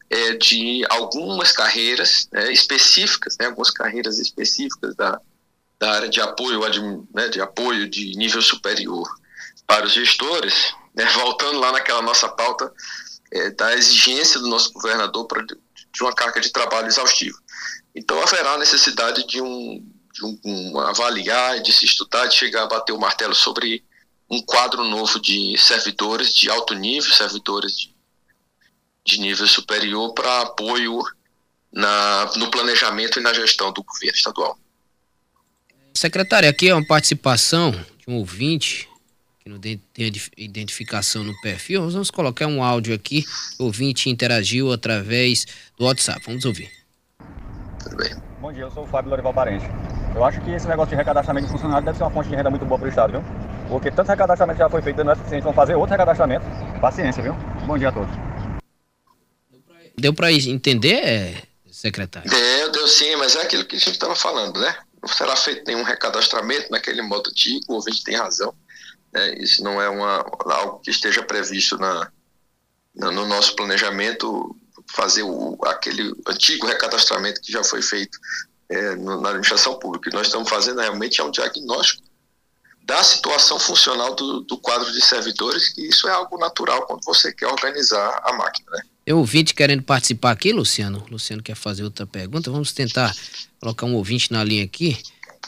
é, 0.08 0.34
de 0.34 0.84
algumas 0.90 1.52
carreiras 1.52 2.28
né, 2.32 2.52
específicas, 2.52 3.36
né, 3.38 3.46
algumas 3.46 3.70
carreiras 3.70 4.18
específicas 4.18 4.94
da, 4.94 5.20
da 5.78 5.92
área 5.92 6.08
de 6.08 6.20
apoio, 6.20 6.60
né, 7.14 7.28
de 7.28 7.40
apoio 7.40 7.88
de 7.88 8.16
nível 8.16 8.40
superior 8.40 9.08
para 9.66 9.86
os 9.86 9.92
gestores, 9.92 10.74
né, 10.94 11.04
voltando 11.14 11.58
lá 11.58 11.72
naquela 11.72 12.02
nossa 12.02 12.28
pauta 12.28 12.72
é, 13.32 13.50
da 13.50 13.74
exigência 13.74 14.40
do 14.40 14.48
nosso 14.48 14.72
governador 14.72 15.26
pra, 15.26 15.42
de 15.42 16.02
uma 16.02 16.14
carga 16.14 16.40
de 16.40 16.50
trabalho 16.50 16.86
exaustiva. 16.86 17.38
Então 17.94 18.22
haverá 18.22 18.56
necessidade 18.56 19.26
de 19.26 19.40
um, 19.40 19.84
de 20.12 20.24
um, 20.24 20.38
um 20.44 20.78
avaliar, 20.78 21.60
de 21.60 21.72
se 21.72 21.84
estudar, 21.84 22.26
de 22.26 22.34
chegar 22.34 22.64
a 22.64 22.66
bater 22.66 22.92
o 22.92 22.98
martelo 22.98 23.34
sobre 23.34 23.82
um 24.30 24.40
quadro 24.42 24.84
novo 24.84 25.20
de 25.20 25.56
servidores 25.58 26.34
de 26.34 26.50
alto 26.50 26.74
nível, 26.74 27.12
servidores 27.12 27.78
de 27.78 27.92
de 29.04 29.18
nível 29.20 29.46
superior 29.46 30.12
para 30.14 30.42
apoio 30.42 31.02
na, 31.72 32.30
no 32.36 32.50
planejamento 32.50 33.18
e 33.18 33.22
na 33.22 33.32
gestão 33.32 33.72
do 33.72 33.82
governo 33.82 34.16
estadual. 34.16 34.58
Secretário, 35.94 36.48
aqui 36.48 36.68
é 36.68 36.74
uma 36.74 36.86
participação 36.86 37.70
de 37.70 38.04
um 38.08 38.16
ouvinte 38.16 38.88
que 39.40 39.48
não 39.48 39.58
tem 39.58 39.80
identificação 40.36 41.24
no 41.24 41.38
perfil. 41.40 41.82
Nós 41.82 41.94
vamos 41.94 42.10
colocar 42.10 42.46
um 42.46 42.62
áudio 42.62 42.94
aqui. 42.94 43.24
O 43.58 43.64
ouvinte 43.64 44.08
interagiu 44.08 44.72
através 44.72 45.44
do 45.76 45.84
WhatsApp. 45.84 46.22
Vamos 46.24 46.44
ouvir. 46.44 46.70
Tudo 47.82 47.96
bem. 47.96 48.31
Bom 48.42 48.52
dia, 48.52 48.64
eu 48.64 48.72
sou 48.72 48.82
o 48.82 48.86
Fábio 48.88 49.08
Lorival 49.08 49.32
Parente. 49.32 49.64
Eu 50.16 50.24
acho 50.24 50.40
que 50.40 50.50
esse 50.50 50.66
negócio 50.66 50.90
de 50.90 50.96
recadastramento 50.96 51.46
de 51.46 51.52
funcionário 51.52 51.84
deve 51.84 51.96
ser 51.96 52.02
uma 52.02 52.10
fonte 52.10 52.28
de 52.28 52.34
renda 52.34 52.50
muito 52.50 52.64
boa 52.64 52.76
para 52.76 52.86
o 52.86 52.88
Estado, 52.88 53.12
viu? 53.12 53.22
Porque 53.68 53.88
tanto 53.88 54.08
recadastramento 54.08 54.58
já 54.58 54.68
foi 54.68 54.82
feito, 54.82 55.04
não 55.04 55.12
é 55.12 55.14
suficiente. 55.14 55.44
Vamos 55.44 55.54
fazer 55.54 55.76
outro 55.76 55.92
recadastramento. 55.92 56.44
Paciência, 56.80 57.22
viu? 57.22 57.34
Bom 57.64 57.78
dia 57.78 57.90
a 57.90 57.92
todos. 57.92 58.10
Deu 59.96 60.12
para 60.12 60.32
entender, 60.32 61.40
secretário? 61.70 62.28
Deu, 62.28 62.72
deu 62.72 62.88
sim, 62.88 63.14
mas 63.14 63.36
é 63.36 63.42
aquilo 63.42 63.64
que 63.64 63.76
a 63.76 63.78
gente 63.78 63.92
estava 63.92 64.16
falando, 64.16 64.58
né? 64.58 64.74
Não 65.00 65.08
será 65.08 65.36
feito 65.36 65.62
nenhum 65.64 65.84
recadastramento 65.84 66.68
naquele 66.68 67.00
modo 67.00 67.30
antigo, 67.30 67.64
o 67.68 67.74
ouvinte 67.74 68.02
tem 68.02 68.16
razão. 68.16 68.52
Né? 69.12 69.34
Isso 69.38 69.62
não 69.62 69.80
é 69.80 69.88
uma, 69.88 70.26
algo 70.46 70.80
que 70.80 70.90
esteja 70.90 71.22
previsto 71.22 71.78
na 71.78 72.10
no 72.94 73.24
nosso 73.24 73.54
planejamento, 73.54 74.54
fazer 74.94 75.22
o, 75.22 75.58
aquele 75.64 76.12
antigo 76.26 76.66
recadastramento 76.66 77.40
que 77.40 77.52
já 77.52 77.62
foi 77.62 77.82
feito 77.82 78.18
é, 78.68 78.96
no, 78.96 79.20
na 79.20 79.28
administração 79.30 79.78
pública. 79.78 80.08
O 80.08 80.10
que 80.10 80.16
nós 80.16 80.26
estamos 80.26 80.48
fazendo 80.48 80.80
realmente 80.80 81.20
é 81.20 81.24
um 81.24 81.30
diagnóstico 81.30 82.02
da 82.84 83.02
situação 83.02 83.58
funcional 83.58 84.14
do, 84.14 84.40
do 84.40 84.58
quadro 84.58 84.90
de 84.92 85.00
servidores, 85.00 85.68
que 85.68 85.86
isso 85.86 86.08
é 86.08 86.12
algo 86.12 86.36
natural 86.38 86.86
quando 86.86 87.04
você 87.04 87.32
quer 87.32 87.46
organizar 87.46 88.20
a 88.24 88.32
máquina. 88.32 88.70
Né? 88.72 88.82
Eu 89.06 89.18
ouvinte 89.18 89.54
querendo 89.54 89.82
participar 89.82 90.32
aqui, 90.32 90.52
Luciano. 90.52 91.04
Luciano 91.10 91.42
quer 91.42 91.56
fazer 91.56 91.84
outra 91.84 92.06
pergunta. 92.06 92.50
Vamos 92.50 92.72
tentar 92.72 93.14
colocar 93.60 93.86
um 93.86 93.94
ouvinte 93.94 94.32
na 94.32 94.42
linha 94.42 94.64
aqui. 94.64 95.00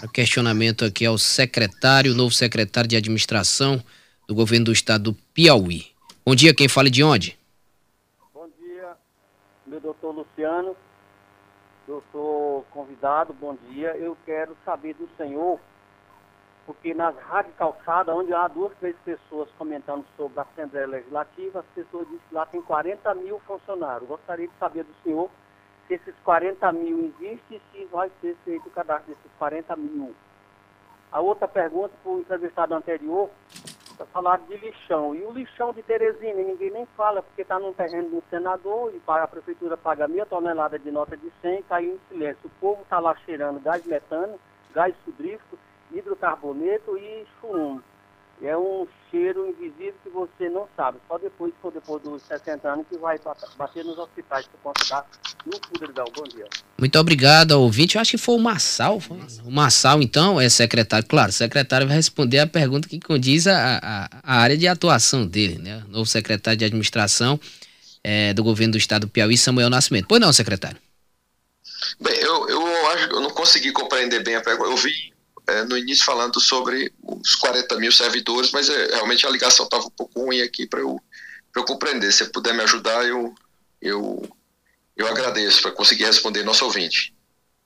O 0.02 0.08
questionamento 0.08 0.84
aqui 0.84 1.06
ao 1.06 1.16
secretário, 1.18 2.14
novo 2.14 2.34
secretário 2.34 2.88
de 2.88 2.96
administração 2.96 3.82
do 4.26 4.34
governo 4.34 4.66
do 4.66 4.72
estado 4.72 5.12
do 5.12 5.14
Piauí. 5.32 5.86
Bom 6.26 6.34
dia, 6.34 6.54
quem 6.54 6.68
fala 6.68 6.90
de 6.90 7.02
onde? 7.04 7.38
Bom 8.32 8.48
dia, 8.58 8.96
meu 9.66 9.80
doutor 10.44 10.52
Luciano. 10.52 10.76
Doutor 11.86 12.64
convidado, 12.70 13.32
bom 13.34 13.54
dia. 13.68 13.96
Eu 13.96 14.16
quero 14.24 14.56
saber 14.64 14.94
do 14.94 15.08
senhor 15.16 15.58
porque 16.66 16.94
nas 16.94 17.14
rádios 17.18 17.54
calçadas, 17.56 18.14
onde 18.14 18.32
há 18.32 18.48
duas, 18.48 18.72
três 18.78 18.96
pessoas 19.04 19.50
comentando 19.58 20.02
sobre 20.16 20.38
a 20.40 20.42
Assembleia 20.44 20.86
Legislativa, 20.86 21.60
as 21.60 21.66
pessoas 21.74 22.06
dizem 22.06 22.22
que 22.26 22.34
lá 22.34 22.46
tem 22.46 22.62
40 22.62 23.14
mil 23.16 23.38
funcionários. 23.40 24.08
Gostaria 24.08 24.48
de 24.48 24.54
saber 24.58 24.82
do 24.84 24.94
senhor 25.02 25.28
se 25.86 25.94
esses 25.94 26.14
40 26.24 26.72
mil 26.72 27.12
existem 27.20 27.58
e 27.58 27.60
se 27.70 27.84
vai 27.92 28.10
ser 28.22 28.34
feito 28.46 28.66
o 28.66 28.70
cadastro 28.70 29.14
desses 29.14 29.30
40 29.38 29.76
mil. 29.76 30.14
A 31.12 31.20
outra 31.20 31.46
pergunta 31.46 31.92
para 32.02 32.12
o 32.12 32.20
entrevistado 32.20 32.74
anterior, 32.74 33.28
falando 34.12 34.46
de 34.48 34.56
lixão. 34.56 35.14
E 35.14 35.22
o 35.24 35.32
lixão 35.32 35.72
de 35.72 35.82
Teresina, 35.82 36.42
ninguém 36.42 36.70
nem 36.70 36.86
fala, 36.96 37.22
porque 37.22 37.42
está 37.42 37.58
num 37.58 37.72
terreno 37.72 38.10
do 38.10 38.22
senador 38.30 38.92
e 38.94 39.00
a 39.06 39.26
prefeitura 39.28 39.76
paga 39.76 40.08
meia 40.08 40.26
tonelada 40.26 40.78
de 40.78 40.90
nota 40.90 41.16
de 41.16 41.30
100 41.40 41.62
caiu 41.62 41.94
em 41.94 42.00
silêncio. 42.08 42.46
O 42.46 42.60
povo 42.60 42.82
está 42.82 42.98
lá 42.98 43.14
cheirando 43.24 43.62
gás 43.62 43.84
metano, 43.86 44.38
gás 44.74 44.94
sudrífico, 45.04 45.58
hidrocarboneto 45.92 46.96
e 46.98 47.26
chumbo. 47.40 47.82
É 48.42 48.56
um 48.56 48.86
cheiro 49.10 49.48
invisível 49.48 49.94
que 50.02 50.10
você 50.10 50.48
não 50.48 50.66
sabe. 50.76 50.98
Só 51.08 51.16
depois, 51.18 51.52
for 51.62 51.72
depois 51.72 52.02
dos 52.02 52.22
60 52.22 52.68
anos, 52.68 52.86
que 52.90 52.98
vai 52.98 53.18
bater 53.56 53.84
nos 53.84 53.96
hospitais 53.96 54.46
para 54.46 54.72
constar 54.72 55.06
no 55.46 55.58
Cuderidão. 55.60 56.04
Bom 56.14 56.24
dia. 56.24 56.46
Muito 56.78 56.98
obrigado 56.98 57.52
ao 57.52 57.62
ouvinte. 57.62 57.94
Eu 57.94 58.02
acho 58.02 58.10
que 58.10 58.18
foi 58.18 58.34
o 58.34 58.38
Massal. 58.38 59.00
Foi? 59.00 59.18
O 59.44 59.50
Massal, 59.50 60.02
então, 60.02 60.40
é 60.40 60.48
secretário. 60.48 61.06
Claro, 61.06 61.30
o 61.30 61.32
secretário 61.32 61.86
vai 61.86 61.96
responder 61.96 62.40
a 62.40 62.46
pergunta 62.46 62.88
que 62.88 63.00
condiz 63.00 63.46
a, 63.46 63.78
a, 63.82 64.08
a 64.22 64.40
área 64.40 64.56
de 64.56 64.66
atuação 64.66 65.26
dele, 65.26 65.58
né? 65.58 65.82
O 65.88 65.90
novo 65.90 66.06
secretário 66.06 66.58
de 66.58 66.64
administração 66.64 67.38
é, 68.02 68.34
do 68.34 68.42
governo 68.44 68.72
do 68.72 68.78
estado 68.78 69.06
do 69.06 69.08
Piauí, 69.08 69.38
Samuel 69.38 69.70
Nascimento. 69.70 70.06
Pois 70.08 70.20
não, 70.20 70.32
secretário? 70.32 70.78
Bem, 72.00 72.14
eu, 72.18 72.48
eu 72.48 72.86
acho 72.88 73.04
eu 73.10 73.20
não 73.20 73.30
consegui 73.30 73.72
compreender 73.72 74.22
bem 74.22 74.36
a 74.36 74.42
pergunta. 74.42 74.70
Eu 74.70 74.76
vi 74.76 75.13
é, 75.46 75.64
no 75.64 75.76
início 75.76 76.04
falando 76.04 76.40
sobre 76.40 76.92
os 77.02 77.34
40 77.36 77.76
mil 77.78 77.92
servidores, 77.92 78.50
mas 78.52 78.68
é, 78.68 78.86
realmente 78.94 79.26
a 79.26 79.30
ligação 79.30 79.64
estava 79.64 79.84
um 79.84 79.90
pouco 79.90 80.20
ruim 80.20 80.40
aqui 80.40 80.66
para 80.66 80.80
eu, 80.80 81.00
eu 81.54 81.64
compreender. 81.64 82.12
Se 82.12 82.30
puder 82.30 82.54
me 82.54 82.62
ajudar, 82.62 83.04
eu, 83.06 83.34
eu, 83.80 84.28
eu 84.96 85.06
agradeço 85.06 85.62
para 85.62 85.72
conseguir 85.72 86.04
responder 86.04 86.42
nosso 86.42 86.64
ouvinte. 86.64 87.14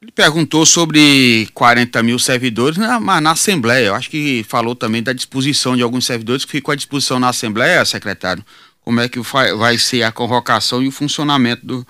Ele 0.01 0.13
perguntou 0.13 0.65
sobre 0.65 1.49
40 1.55 2.03
mil 2.05 2.19
servidores 2.19 2.79
na, 2.79 3.21
na 3.21 3.33
Assembleia. 3.33 3.87
Eu 3.87 3.95
acho 3.95 4.09
que 4.09 4.45
falou 4.49 4.77
também 4.77 5.03
da 5.03 5.13
disposição 5.13 5.77
de 5.77 5.83
alguns 5.83 6.07
servidores 6.07 6.45
que 6.45 6.53
ficou 6.53 6.73
à 6.73 6.77
disposição 6.77 7.19
na 7.19 7.31
Assembleia, 7.31 7.85
secretário. 7.85 8.45
Como 8.81 9.01
é 9.01 9.09
que 9.09 9.19
vai 9.21 9.77
ser 9.77 10.05
a 10.05 10.13
convocação 10.13 10.83
e 10.83 10.89
o 10.89 10.93
funcionamento 10.93 11.67
do, 11.67 11.87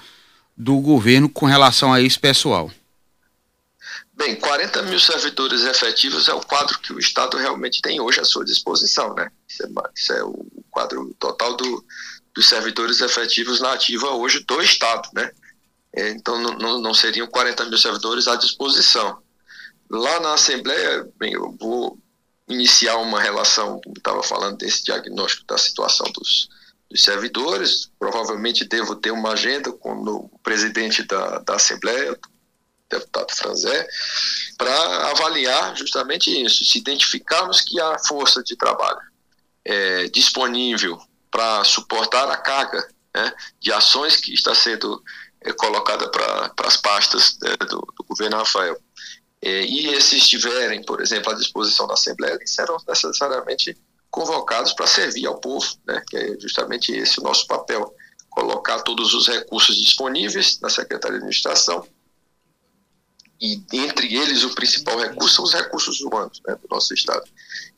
do 0.56 0.76
governo 0.80 1.28
com 1.28 1.44
relação 1.44 1.92
a 1.92 2.00
esse 2.00 2.18
pessoal? 2.18 2.70
Bem, 4.18 4.34
40 4.34 4.82
mil 4.82 4.98
servidores 4.98 5.62
efetivos 5.62 6.26
é 6.26 6.34
o 6.34 6.40
quadro 6.40 6.76
que 6.80 6.92
o 6.92 6.98
Estado 6.98 7.36
realmente 7.36 7.80
tem 7.80 8.00
hoje 8.00 8.18
à 8.18 8.24
sua 8.24 8.44
disposição, 8.44 9.14
né? 9.14 9.30
Isso 9.48 9.62
é, 9.62 9.68
isso 9.94 10.12
é 10.12 10.24
o 10.24 10.44
quadro 10.72 11.14
total 11.20 11.56
do, 11.56 11.84
dos 12.34 12.48
servidores 12.48 13.00
efetivos 13.00 13.60
na 13.60 13.74
ativa 13.74 14.10
hoje 14.10 14.40
do 14.40 14.60
Estado, 14.60 15.08
né? 15.14 15.30
É, 15.94 16.10
então 16.10 16.36
não, 16.36 16.80
não 16.80 16.92
seriam 16.92 17.28
40 17.28 17.66
mil 17.66 17.78
servidores 17.78 18.26
à 18.26 18.34
disposição. 18.34 19.22
Lá 19.88 20.18
na 20.18 20.34
Assembleia, 20.34 21.08
bem, 21.16 21.34
eu 21.34 21.56
vou 21.56 21.96
iniciar 22.48 22.96
uma 22.96 23.20
relação, 23.20 23.80
como 23.84 23.94
estava 23.96 24.22
falando, 24.24 24.58
desse 24.58 24.82
diagnóstico 24.82 25.46
da 25.46 25.56
situação 25.56 26.10
dos, 26.10 26.48
dos 26.90 27.04
servidores. 27.04 27.88
Provavelmente 27.96 28.64
devo 28.64 28.96
ter 28.96 29.12
uma 29.12 29.34
agenda 29.34 29.70
com 29.70 29.92
o 29.94 30.38
presidente 30.42 31.04
da, 31.04 31.38
da 31.38 31.54
Assembleia, 31.54 32.18
deputado 32.88 33.32
Franzé, 33.34 33.86
para 34.56 35.10
avaliar 35.10 35.76
justamente 35.76 36.30
isso, 36.30 36.64
se 36.64 36.78
identificarmos 36.78 37.60
que 37.60 37.80
a 37.80 37.98
força 37.98 38.42
de 38.42 38.56
trabalho 38.56 39.00
é 39.64 40.08
disponível 40.08 40.98
para 41.30 41.62
suportar 41.64 42.30
a 42.30 42.36
carga 42.36 42.88
né, 43.14 43.32
de 43.60 43.72
ações 43.72 44.16
que 44.16 44.32
está 44.32 44.54
sendo 44.54 45.02
é, 45.42 45.52
colocada 45.52 46.10
para 46.10 46.66
as 46.66 46.76
pastas 46.76 47.38
né, 47.42 47.54
do, 47.68 47.78
do, 47.96 48.04
governo 48.08 48.38
Rafael, 48.38 48.76
é, 49.42 49.62
e 49.64 49.88
esses 49.88 50.22
estiverem, 50.22 50.82
por 50.84 51.00
exemplo, 51.00 51.32
à 51.32 51.36
disposição 51.36 51.86
da 51.86 51.94
Assembleia, 51.94 52.34
eles 52.34 52.54
serão 52.54 52.76
necessariamente 52.88 53.76
convocados 54.10 54.72
para 54.72 54.86
servir 54.86 55.26
ao 55.26 55.38
povo, 55.38 55.66
né, 55.86 56.02
que 56.08 56.16
é 56.16 56.40
justamente 56.40 56.92
esse 56.92 57.20
o 57.20 57.22
nosso 57.22 57.46
papel, 57.46 57.94
colocar 58.30 58.80
todos 58.82 59.14
os 59.14 59.28
recursos 59.28 59.76
disponíveis 59.76 60.58
na 60.60 60.70
Secretaria 60.70 61.18
de 61.18 61.24
Administração 61.24 61.86
e 63.40 63.62
entre 63.72 64.14
eles 64.16 64.42
o 64.42 64.54
principal 64.54 64.98
recurso 64.98 65.36
são 65.36 65.44
os 65.44 65.54
recursos 65.54 66.00
humanos 66.00 66.40
né, 66.46 66.54
do 66.54 66.68
nosso 66.70 66.92
estado 66.92 67.24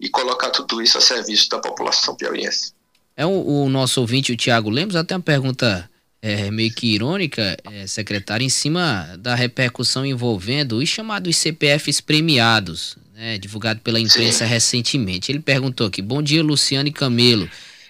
e 0.00 0.08
colocar 0.08 0.50
tudo 0.50 0.80
isso 0.80 0.96
a 0.96 1.00
serviço 1.00 1.48
da 1.50 1.58
população 1.58 2.16
piauiense. 2.16 2.72
É 3.16 3.26
o, 3.26 3.64
o 3.64 3.68
nosso 3.68 4.00
ouvinte, 4.00 4.32
o 4.32 4.36
Tiago 4.36 4.70
Lemos, 4.70 4.96
até 4.96 5.14
uma 5.14 5.22
pergunta 5.22 5.88
é, 6.22 6.50
meio 6.50 6.72
que 6.72 6.94
irônica, 6.94 7.56
é, 7.70 7.86
secretário, 7.86 8.44
em 8.44 8.48
cima 8.48 9.16
da 9.18 9.34
repercussão 9.34 10.04
envolvendo 10.06 10.78
os 10.78 10.88
chamados 10.88 11.36
CPFs 11.36 12.00
premiados, 12.00 12.96
né, 13.14 13.38
divulgado 13.38 13.80
pela 13.80 14.00
imprensa 14.00 14.44
Sim. 14.44 14.50
recentemente. 14.50 15.30
Ele 15.30 15.40
perguntou 15.40 15.86
aqui, 15.86 16.00
bom 16.00 16.22
dia 16.22 16.42
Luciano 16.42 16.88
e 16.88 16.92
Camelo, 16.92 17.48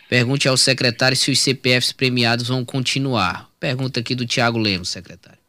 pergunte 0.09 0.49
ao 0.49 0.57
secretário 0.57 1.17
se 1.17 1.31
os 1.31 1.39
CPFs 1.39 1.93
premiados 1.93 2.49
vão 2.49 2.65
continuar. 2.65 3.49
Pergunta 3.61 4.00
aqui 4.00 4.15
do 4.15 4.27
Tiago 4.27 4.59
Lemos, 4.59 4.89
secretário. 4.89 5.40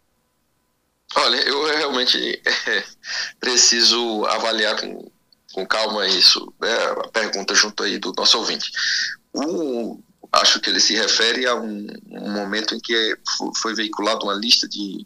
Olha, 1.16 1.38
eu 1.48 1.66
realmente 1.66 2.42
é, 2.68 2.84
preciso 3.40 4.26
avaliar 4.26 4.80
com 4.80 5.12
com 5.54 5.66
calma 5.66 6.08
isso, 6.08 6.54
né, 6.62 6.74
a 7.04 7.08
pergunta 7.10 7.54
junto 7.54 7.84
aí 7.84 7.98
do 7.98 8.14
nosso 8.18 8.38
ouvinte. 8.38 8.72
Um, 9.34 10.02
acho 10.32 10.60
que 10.60 10.70
ele 10.70 10.80
se 10.80 10.94
refere 10.94 11.46
a 11.46 11.56
um, 11.56 11.88
um 12.10 12.32
momento 12.32 12.74
em 12.74 12.80
que 12.80 13.18
foi 13.58 13.74
veiculada 13.74 14.24
uma 14.24 14.34
lista 14.34 14.68
de 14.68 15.06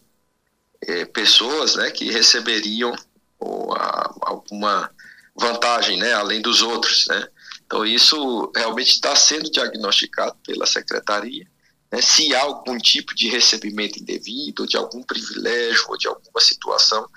é, 0.81 1.05
pessoas 1.05 1.75
né, 1.75 1.89
que 1.89 2.12
receberiam 2.12 2.95
ou, 3.39 3.74
a, 3.74 4.13
alguma 4.21 4.89
vantagem, 5.35 5.97
né, 5.97 6.13
além 6.13 6.41
dos 6.41 6.62
outros, 6.62 7.07
né? 7.07 7.27
Então 7.65 7.83
isso 7.83 8.51
realmente 8.55 8.91
está 8.91 9.15
sendo 9.15 9.50
diagnosticado 9.50 10.35
pela 10.45 10.67
secretaria. 10.67 11.47
Né, 11.92 12.01
se 12.01 12.34
há 12.34 12.42
algum 12.42 12.77
tipo 12.77 13.13
de 13.15 13.27
recebimento 13.27 14.00
indevido, 14.00 14.63
ou 14.63 14.68
de 14.68 14.77
algum 14.77 15.04
privilégio, 15.04 15.86
ou 15.89 15.98
de 15.98 16.08
alguma 16.08 16.42
situação 16.42 17.08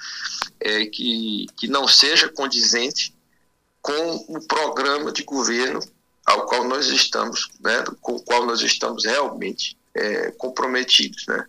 é, 0.61 0.87
que, 0.87 1.47
que 1.57 1.69
não 1.69 1.87
seja 1.89 2.29
condizente 2.29 3.15
com 3.81 4.17
o 4.29 4.47
programa 4.47 5.13
de 5.13 5.23
governo 5.23 5.81
ao 6.27 6.47
qual 6.47 6.65
nós 6.65 6.89
estamos, 6.89 7.49
né, 7.61 7.85
com 8.03 8.17
o 8.17 8.23
qual 8.23 8.45
nós 8.45 8.61
estamos 8.61 9.05
realmente 9.05 9.79
é, 9.95 10.31
comprometidos, 10.33 11.27
né? 11.27 11.47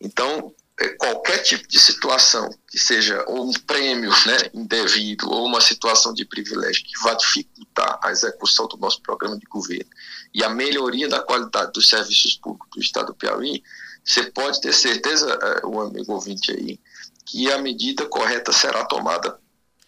Então, 0.00 0.54
qualquer 0.90 1.38
tipo 1.38 1.66
de 1.68 1.78
situação 1.78 2.48
que 2.68 2.78
seja 2.78 3.24
um 3.28 3.52
prêmio 3.52 4.10
né, 4.26 4.50
indevido 4.54 5.30
ou 5.30 5.46
uma 5.46 5.60
situação 5.60 6.14
de 6.14 6.24
privilégio 6.24 6.84
que 6.84 6.98
vá 7.02 7.14
dificultar 7.14 7.98
a 8.02 8.10
execução 8.10 8.66
do 8.68 8.76
nosso 8.76 9.00
programa 9.02 9.38
de 9.38 9.46
governo 9.46 9.90
e 10.34 10.42
a 10.42 10.48
melhoria 10.48 11.08
da 11.08 11.20
qualidade 11.20 11.72
dos 11.72 11.88
serviços 11.88 12.36
públicos 12.36 12.68
do 12.74 12.80
Estado 12.80 13.06
do 13.08 13.14
Piauí, 13.14 13.62
você 14.04 14.24
pode 14.24 14.60
ter 14.60 14.72
certeza, 14.72 15.30
é, 15.30 15.66
o 15.66 15.80
amigo 15.80 16.12
ouvinte 16.12 16.50
aí, 16.50 16.78
que 17.24 17.50
a 17.50 17.58
medida 17.58 18.06
correta 18.06 18.52
será 18.52 18.84
tomada 18.84 19.38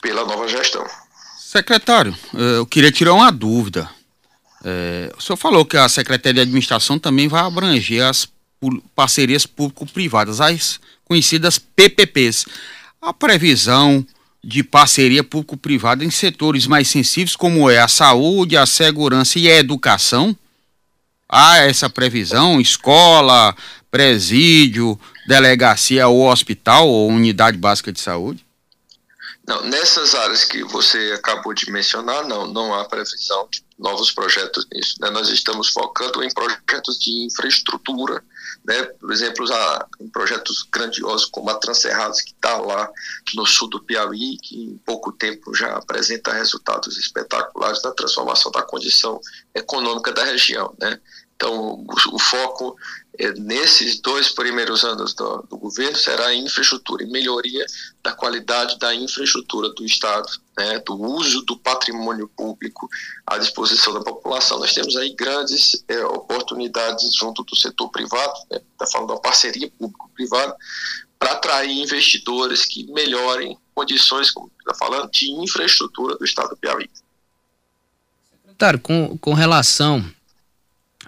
pela 0.00 0.24
nova 0.24 0.46
gestão. 0.46 0.86
Secretário, 1.38 2.16
é, 2.34 2.58
eu 2.58 2.66
queria 2.66 2.92
tirar 2.92 3.14
uma 3.14 3.30
dúvida. 3.32 3.88
É, 4.64 5.12
o 5.16 5.20
senhor 5.20 5.36
falou 5.36 5.64
que 5.64 5.76
a 5.76 5.88
Secretaria 5.88 6.34
de 6.34 6.40
Administração 6.40 6.98
também 6.98 7.28
vai 7.28 7.42
abranger 7.42 8.04
as 8.04 8.26
parcerias 8.94 9.46
público-privadas, 9.46 10.40
as 10.40 10.80
conhecidas 11.04 11.58
PPPs. 11.58 12.46
A 13.00 13.12
previsão 13.12 14.04
de 14.42 14.62
parceria 14.62 15.24
público-privada 15.24 16.04
em 16.04 16.10
setores 16.10 16.66
mais 16.66 16.88
sensíveis, 16.88 17.34
como 17.34 17.70
é 17.70 17.78
a 17.78 17.88
saúde, 17.88 18.56
a 18.56 18.66
segurança 18.66 19.38
e 19.38 19.50
a 19.50 19.56
educação? 19.56 20.36
Há 21.28 21.58
essa 21.58 21.88
previsão? 21.88 22.60
Escola, 22.60 23.56
presídio, 23.90 24.98
delegacia 25.26 26.06
ou 26.08 26.30
hospital 26.30 26.88
ou 26.88 27.08
unidade 27.08 27.56
básica 27.56 27.90
de 27.90 28.00
saúde? 28.00 28.43
Não, 29.46 29.62
nessas 29.62 30.14
áreas 30.14 30.42
que 30.42 30.64
você 30.64 31.12
acabou 31.14 31.52
de 31.52 31.70
mencionar, 31.70 32.26
não, 32.26 32.46
não 32.46 32.74
há 32.74 32.84
previsão 32.86 33.46
de 33.50 33.62
novos 33.78 34.10
projetos 34.10 34.66
nisso. 34.72 34.96
Né? 35.00 35.10
Nós 35.10 35.28
estamos 35.28 35.68
focando 35.68 36.24
em 36.24 36.32
projetos 36.32 36.98
de 36.98 37.26
infraestrutura, 37.26 38.24
né? 38.64 38.82
por 38.84 39.12
exemplo, 39.12 39.44
em 40.00 40.08
projetos 40.08 40.66
grandiosos 40.72 41.26
como 41.26 41.50
a 41.50 41.54
Transerrados, 41.56 42.22
que 42.22 42.32
está 42.32 42.56
lá 42.56 42.90
no 43.34 43.44
sul 43.44 43.68
do 43.68 43.82
Piauí, 43.82 44.38
que 44.38 44.62
em 44.62 44.78
pouco 44.78 45.12
tempo 45.12 45.54
já 45.54 45.76
apresenta 45.76 46.32
resultados 46.32 46.96
espetaculares 46.96 47.82
na 47.82 47.92
transformação 47.92 48.50
da 48.50 48.62
condição 48.62 49.20
econômica 49.54 50.10
da 50.10 50.24
região. 50.24 50.74
Né? 50.80 50.98
Então, 51.36 51.84
o, 51.86 51.86
o 52.14 52.18
foco 52.18 52.76
nesses 53.38 54.00
dois 54.00 54.30
primeiros 54.30 54.84
anos 54.84 55.14
do, 55.14 55.42
do, 55.48 55.56
governo 55.56 55.96
será 55.96 56.26
a 56.26 56.34
infraestrutura 56.34 57.04
e 57.04 57.10
melhoria 57.10 57.64
da 58.02 58.12
qualidade 58.12 58.78
da 58.78 58.94
infraestrutura 58.94 59.68
do 59.70 59.84
Estado, 59.84 60.28
né, 60.58 60.80
do 60.80 61.00
uso 61.00 61.42
do 61.42 61.56
patrimônio 61.56 62.28
público 62.36 62.88
à 63.26 63.38
disposição 63.38 63.94
da 63.94 64.00
população. 64.00 64.58
Nós 64.58 64.72
temos 64.72 64.96
aí 64.96 65.14
grandes 65.14 65.84
é, 65.86 66.04
oportunidades 66.06 67.14
junto 67.14 67.44
do 67.44 67.56
setor 67.56 67.88
privado, 67.90 68.32
está 68.50 68.84
né, 68.84 68.90
falando 68.90 69.14
da 69.14 69.20
parceria 69.20 69.70
público-privada, 69.78 70.56
para 71.18 71.32
atrair 71.32 71.70
investidores 71.70 72.64
que 72.64 72.84
melhorem 72.92 73.56
condições, 73.74 74.30
como 74.30 74.50
está 74.58 74.74
falando, 74.74 75.10
de 75.10 75.30
infraestrutura 75.30 76.16
do 76.16 76.24
Estado 76.24 76.50
do 76.50 76.56
Piauí. 76.56 76.90
Secretário, 78.42 78.80
com, 78.80 79.16
com 79.18 79.34
relação 79.34 80.04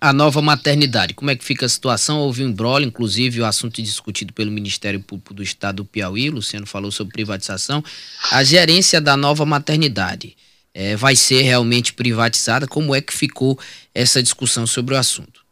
a 0.01 0.13
nova 0.13 0.43
maternidade. 0.43 1.15
Como 1.15 1.31
é 1.31 1.37
que 1.37 1.45
fica 1.45 1.67
a 1.67 1.69
situação? 1.69 2.21
Houve 2.21 2.45
um 2.45 2.49
embrólio, 2.49 2.87
inclusive 2.87 3.41
o 3.41 3.47
assunto 3.47 3.83
discutido 3.83 4.33
pelo 4.33 4.51
Ministério 4.51 5.01
Público 5.01 5.35
do 5.35 5.43
Estado 5.43 5.77
do 5.77 5.85
Piauí, 5.85 6.31
Luciano 6.31 6.67
falou 6.67 6.91
sobre 6.91 7.13
privatização. 7.13 7.83
A 8.31 8.43
gerência 8.45 9.01
da 9.01 9.17
nova 9.17 9.45
maternidade 9.45 10.37
é, 10.75 10.95
vai 10.95 11.17
ser 11.17 11.41
realmente 11.43 11.95
privatizada? 11.95 12.67
Como 12.67 12.95
é 12.95 13.01
que 13.01 13.13
ficou 13.13 13.59
essa 13.95 14.23
discussão 14.23 14.67
sobre 14.67 14.95
o 14.95 14.99
assunto? 14.99 15.45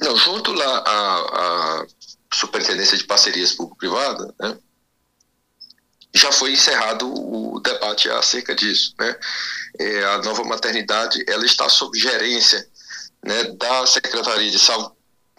Não, 0.00 0.16
junto 0.16 0.52
lá 0.52 0.78
à, 0.86 1.86
Superintendência 2.32 2.96
de 2.96 3.04
Parcerias 3.04 3.52
Público-Privada, 3.52 4.32
né, 4.40 4.56
já 6.14 6.30
foi 6.30 6.52
encerrado 6.52 7.12
o 7.12 7.58
debate 7.60 8.08
acerca 8.08 8.54
disso. 8.54 8.94
Né? 8.98 9.16
É, 9.80 10.04
a 10.04 10.18
nova 10.18 10.44
maternidade 10.44 11.24
ela 11.28 11.44
está 11.44 11.68
sob 11.68 11.98
gerência 11.98 12.69
né, 13.24 13.44
da 13.52 13.86
Secretaria 13.86 14.50
de, 14.50 14.58
Sa 14.58 14.92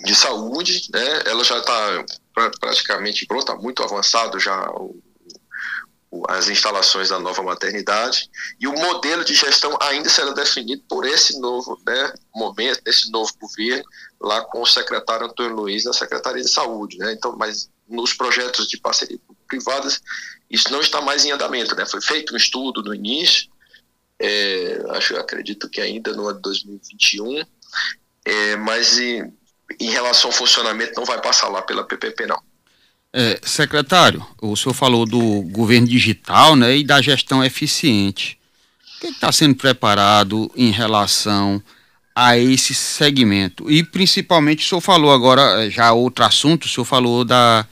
de 0.04 0.16
Saúde, 0.16 0.88
né, 0.94 1.24
ela 1.26 1.44
já 1.44 1.58
está 1.58 2.06
pra, 2.34 2.52
praticamente 2.60 3.26
pronta, 3.26 3.56
muito 3.56 3.84
avançado 3.84 4.40
já 4.40 4.70
o, 4.72 5.02
o, 6.10 6.24
as 6.30 6.50
instalações 6.50 7.10
da 7.10 7.20
nova 7.20 7.42
maternidade 7.42 8.30
e 8.60 8.68
o 8.68 8.74
modelo 8.74 9.24
de 9.24 9.34
gestão 9.34 9.78
ainda 9.82 10.10
será 10.10 10.32
definido 10.32 10.84
por 10.88 11.06
esse 11.06 11.40
novo 11.40 11.80
né, 11.86 12.14
momento, 12.36 12.82
esse 12.86 13.12
novo 13.12 13.32
governo, 13.40 13.84
lá 14.20 14.42
com 14.46 14.62
o 14.62 14.68
secretário 14.68 15.26
Antônio 15.26 15.56
Luiz 15.56 15.86
na 15.86 15.94
Secretaria 15.94 16.44
de 16.44 16.52
Saúde. 16.52 16.98
Né, 16.98 17.14
então, 17.14 17.36
mas 17.38 17.70
nos 17.88 18.14
projetos 18.14 18.68
de 18.68 18.78
parceria 18.78 19.20
privadas, 19.48 20.02
isso 20.50 20.72
não 20.72 20.80
está 20.80 21.02
mais 21.02 21.26
em 21.26 21.32
andamento. 21.32 21.76
Né, 21.76 21.86
foi 21.86 22.02
feito 22.02 22.34
um 22.34 22.38
estudo 22.38 22.82
no 22.84 22.94
início, 22.94 23.50
é, 24.22 24.80
acho, 24.90 25.16
acredito 25.18 25.68
que 25.68 25.82
ainda 25.82 26.14
no 26.14 26.28
ano 26.28 26.36
de 26.36 26.44
2021, 26.44 27.44
é, 28.26 28.56
mas 28.56 28.98
em, 28.98 29.32
em, 29.80 29.90
relação 29.90 30.30
ao 30.30 30.36
funcionamento 30.36 30.94
não 30.96 31.06
vai 31.06 31.22
passar 31.22 31.48
lá 31.50 31.62
pela 31.62 31.84
PPP 31.84 32.26
não. 32.26 32.42
É, 33.14 33.40
secretário, 33.44 34.26
o 34.42 34.56
senhor 34.56 34.74
falou 34.74 35.06
do 35.06 35.42
governo 35.52 35.88
digital 35.88 36.56
né, 36.56 36.78
e 36.78 36.84
da 36.84 37.02
gestão 37.02 37.44
eficiente. 37.44 38.40
O 38.98 39.02
que 39.02 39.08
está 39.08 39.32
sendo 39.32 39.56
preparado 39.56 40.50
em 40.56 40.72
relação 40.72 41.62
a 42.16 42.38
esse 42.38 42.74
segmento? 42.74 43.70
E 43.70 43.84
principalmente 43.84 44.66
o 44.66 44.70
senhor 44.70 44.82
falou 44.82 45.12
agora, 45.12 45.66
é, 45.66 45.70
já 45.70 45.92
outro 45.92 46.24
assunto, 46.24 46.66
o 46.66 46.70
senhor 46.70 46.86
falou 46.86 47.26
da, 47.26 47.66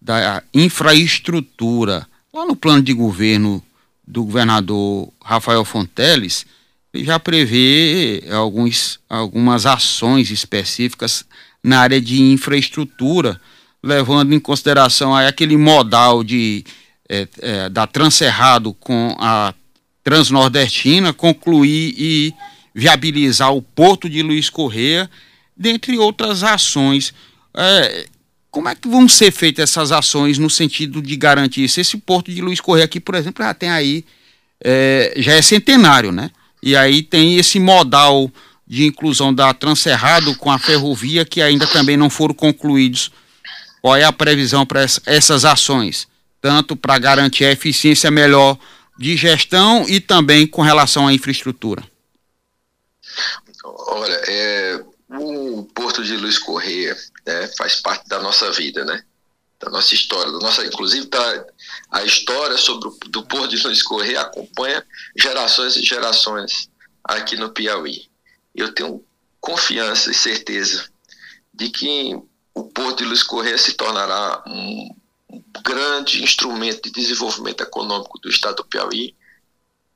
da 0.00 0.42
infraestrutura. 0.54 2.06
Lá 2.32 2.46
no 2.46 2.56
plano 2.56 2.82
de 2.82 2.94
governo 2.94 3.62
do 4.06 4.24
governador 4.24 5.12
Rafael 5.22 5.64
Fonteles, 5.64 6.46
já 6.94 7.18
prevê 7.18 8.24
alguns, 8.32 8.98
algumas 9.08 9.66
ações 9.66 10.30
específicas 10.30 11.24
na 11.62 11.80
área 11.80 12.00
de 12.00 12.20
infraestrutura, 12.20 13.40
levando 13.82 14.34
em 14.34 14.40
consideração 14.40 15.14
aquele 15.14 15.56
modal 15.56 16.24
de, 16.24 16.64
é, 17.08 17.28
é, 17.40 17.68
da 17.68 17.86
Transerrado 17.86 18.74
com 18.74 19.16
a 19.18 19.54
Transnordestina, 20.02 21.12
concluir 21.12 21.94
e 21.96 22.34
viabilizar 22.74 23.54
o 23.54 23.62
Porto 23.62 24.08
de 24.08 24.22
Luiz 24.22 24.50
Correia, 24.50 25.08
dentre 25.56 25.98
outras 25.98 26.42
ações. 26.42 27.14
É, 27.54 28.06
como 28.50 28.68
é 28.68 28.74
que 28.74 28.88
vão 28.88 29.08
ser 29.08 29.30
feitas 29.30 29.70
essas 29.70 29.92
ações 29.92 30.38
no 30.38 30.50
sentido 30.50 31.00
de 31.00 31.14
garantir 31.14 31.64
isso? 31.64 31.80
Esse 31.80 31.96
Porto 31.98 32.32
de 32.32 32.40
Luiz 32.40 32.60
Correia 32.60 32.84
aqui, 32.84 32.98
por 32.98 33.14
exemplo, 33.14 33.44
já 33.44 33.54
tem 33.54 33.70
aí, 33.70 34.04
já 35.16 35.34
é 35.34 35.42
centenário, 35.42 36.10
né? 36.10 36.30
E 36.62 36.76
aí 36.76 37.02
tem 37.02 37.36
esse 37.36 37.58
modal 37.58 38.30
de 38.66 38.86
inclusão 38.86 39.34
da 39.34 39.52
Transerrado 39.52 40.36
com 40.36 40.50
a 40.50 40.58
ferrovia 40.58 41.24
que 41.24 41.42
ainda 41.42 41.66
também 41.66 41.96
não 41.96 42.08
foram 42.08 42.34
concluídos. 42.34 43.10
Qual 43.82 43.96
é 43.96 44.04
a 44.04 44.12
previsão 44.12 44.64
para 44.66 44.84
essas 45.06 45.44
ações? 45.44 46.06
Tanto 46.40 46.76
para 46.76 46.98
garantir 46.98 47.44
a 47.44 47.52
eficiência 47.52 48.10
melhor 48.10 48.58
de 48.98 49.16
gestão 49.16 49.86
e 49.88 49.98
também 49.98 50.46
com 50.46 50.62
relação 50.62 51.08
à 51.08 51.12
infraestrutura. 51.12 51.82
Olha, 53.64 54.20
é, 54.28 54.84
o 55.08 55.64
Porto 55.74 56.04
de 56.04 56.16
Luiz 56.16 56.38
Correia 56.38 56.96
né, 57.26 57.50
faz 57.56 57.76
parte 57.76 58.08
da 58.08 58.20
nossa 58.20 58.52
vida, 58.52 58.84
né? 58.84 59.02
Da 59.60 59.70
nossa 59.70 59.94
história, 59.94 60.32
da 60.32 60.38
nossa, 60.38 60.64
inclusive 60.64 61.06
da, 61.06 61.46
a 61.90 62.02
história 62.02 62.56
sobre 62.56 62.88
o, 62.88 62.98
do 63.08 63.22
Porto 63.26 63.48
de 63.48 63.62
Luiz 63.62 63.82
Correia 63.82 64.22
acompanha 64.22 64.84
gerações 65.16 65.76
e 65.76 65.82
gerações 65.82 66.70
aqui 67.04 67.36
no 67.36 67.50
Piauí. 67.50 68.08
Eu 68.54 68.72
tenho 68.72 69.04
confiança 69.38 70.10
e 70.10 70.14
certeza 70.14 70.88
de 71.52 71.68
que 71.68 72.18
o 72.54 72.64
Porto 72.64 72.98
de 72.98 73.04
Luiz 73.04 73.22
Correia 73.22 73.58
se 73.58 73.74
tornará 73.74 74.42
um, 74.46 74.94
um 75.30 75.42
grande 75.62 76.22
instrumento 76.22 76.82
de 76.82 76.92
desenvolvimento 76.92 77.62
econômico 77.62 78.18
do 78.18 78.28
estado 78.28 78.56
do 78.56 78.64
Piauí 78.64 79.14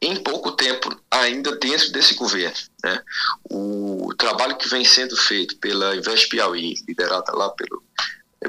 em 0.01 0.23
pouco 0.23 0.53
tempo 0.53 0.95
ainda 1.11 1.57
dentro 1.57 1.91
desse 1.93 2.15
governo. 2.15 2.57
Né? 2.83 3.03
O 3.51 4.15
trabalho 4.19 4.57
que 4.57 4.69
vem 4.69 4.85
sendo 4.85 5.17
feito 5.17 5.57
pela 5.57 5.97
Invest 5.97 6.29
Piauí, 6.29 6.75
liderada 6.87 7.33
lá 7.35 7.49
pelo 7.51 7.83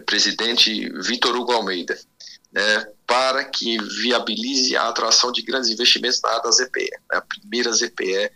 presidente 0.01 0.89
Vitor 1.01 1.35
Hugo 1.35 1.51
Almeida, 1.51 1.97
né, 2.51 2.87
para 3.05 3.43
que 3.43 3.77
viabilize 4.01 4.75
a 4.75 4.87
atração 4.87 5.31
de 5.31 5.41
grandes 5.41 5.69
investimentos 5.69 6.21
na 6.21 6.29
área 6.29 6.43
da 6.43 6.51
ZPE. 6.51 6.89
A 7.11 7.21
primeira 7.21 7.71
ZPE, 7.71 8.31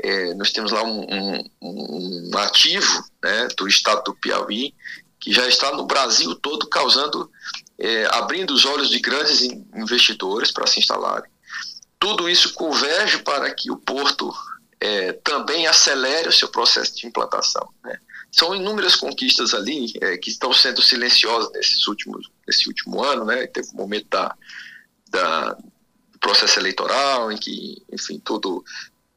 é, 0.00 0.34
nós 0.34 0.52
temos 0.52 0.70
lá 0.70 0.82
um, 0.84 1.00
um, 1.60 2.30
um 2.32 2.38
ativo 2.38 3.04
né, 3.22 3.48
do 3.56 3.66
estado 3.66 4.04
do 4.04 4.14
Piauí, 4.14 4.74
que 5.20 5.32
já 5.32 5.46
está 5.46 5.72
no 5.72 5.86
Brasil 5.86 6.34
todo 6.36 6.68
causando, 6.68 7.30
é, 7.78 8.06
abrindo 8.12 8.52
os 8.52 8.64
olhos 8.64 8.88
de 8.88 9.00
grandes 9.00 9.42
investidores 9.42 10.52
para 10.52 10.66
se 10.66 10.78
instalarem. 10.78 11.30
Tudo 11.98 12.28
isso 12.28 12.54
converge 12.54 13.18
para 13.18 13.52
que 13.52 13.70
o 13.70 13.76
porto 13.76 14.32
é, 14.80 15.12
também 15.12 15.66
acelere 15.66 16.28
o 16.28 16.32
seu 16.32 16.48
processo 16.48 16.96
de 16.96 17.06
implantação. 17.06 17.68
Né? 17.82 17.98
São 18.30 18.54
inúmeras 18.54 18.94
conquistas 18.94 19.54
ali 19.54 19.92
é, 20.00 20.16
que 20.18 20.30
estão 20.30 20.52
sendo 20.52 20.82
silenciosas 20.82 21.50
nesses 21.52 21.86
últimos, 21.86 22.30
nesse 22.46 22.68
último 22.68 23.02
ano. 23.02 23.24
Né? 23.24 23.46
Teve 23.46 23.68
um 23.72 23.76
momento 23.76 24.06
da, 24.08 24.34
da, 25.10 25.52
do 25.52 26.18
processo 26.20 26.58
eleitoral 26.58 27.32
em 27.32 27.36
que, 27.36 27.82
enfim, 27.92 28.20
tudo, 28.22 28.64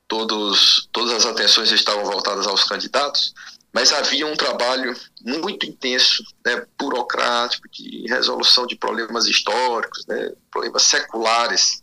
todos, 0.08 0.90
todas 0.92 1.14
as 1.14 1.26
atenções 1.26 1.72
estavam 1.72 2.06
voltadas 2.06 2.48
aos 2.48 2.64
candidatos, 2.64 3.34
mas 3.74 3.94
havia 3.94 4.28
um 4.28 4.36
trabalho 4.36 4.94
muito 5.22 5.66
intenso, 5.66 6.24
né, 6.46 6.66
burocrático, 6.78 7.70
de 7.70 8.06
resolução 8.10 8.68
de 8.68 8.76
problemas 8.76 9.26
históricos, 9.28 10.06
né, 10.08 10.34
problemas 10.52 10.84
seculares, 10.84 11.80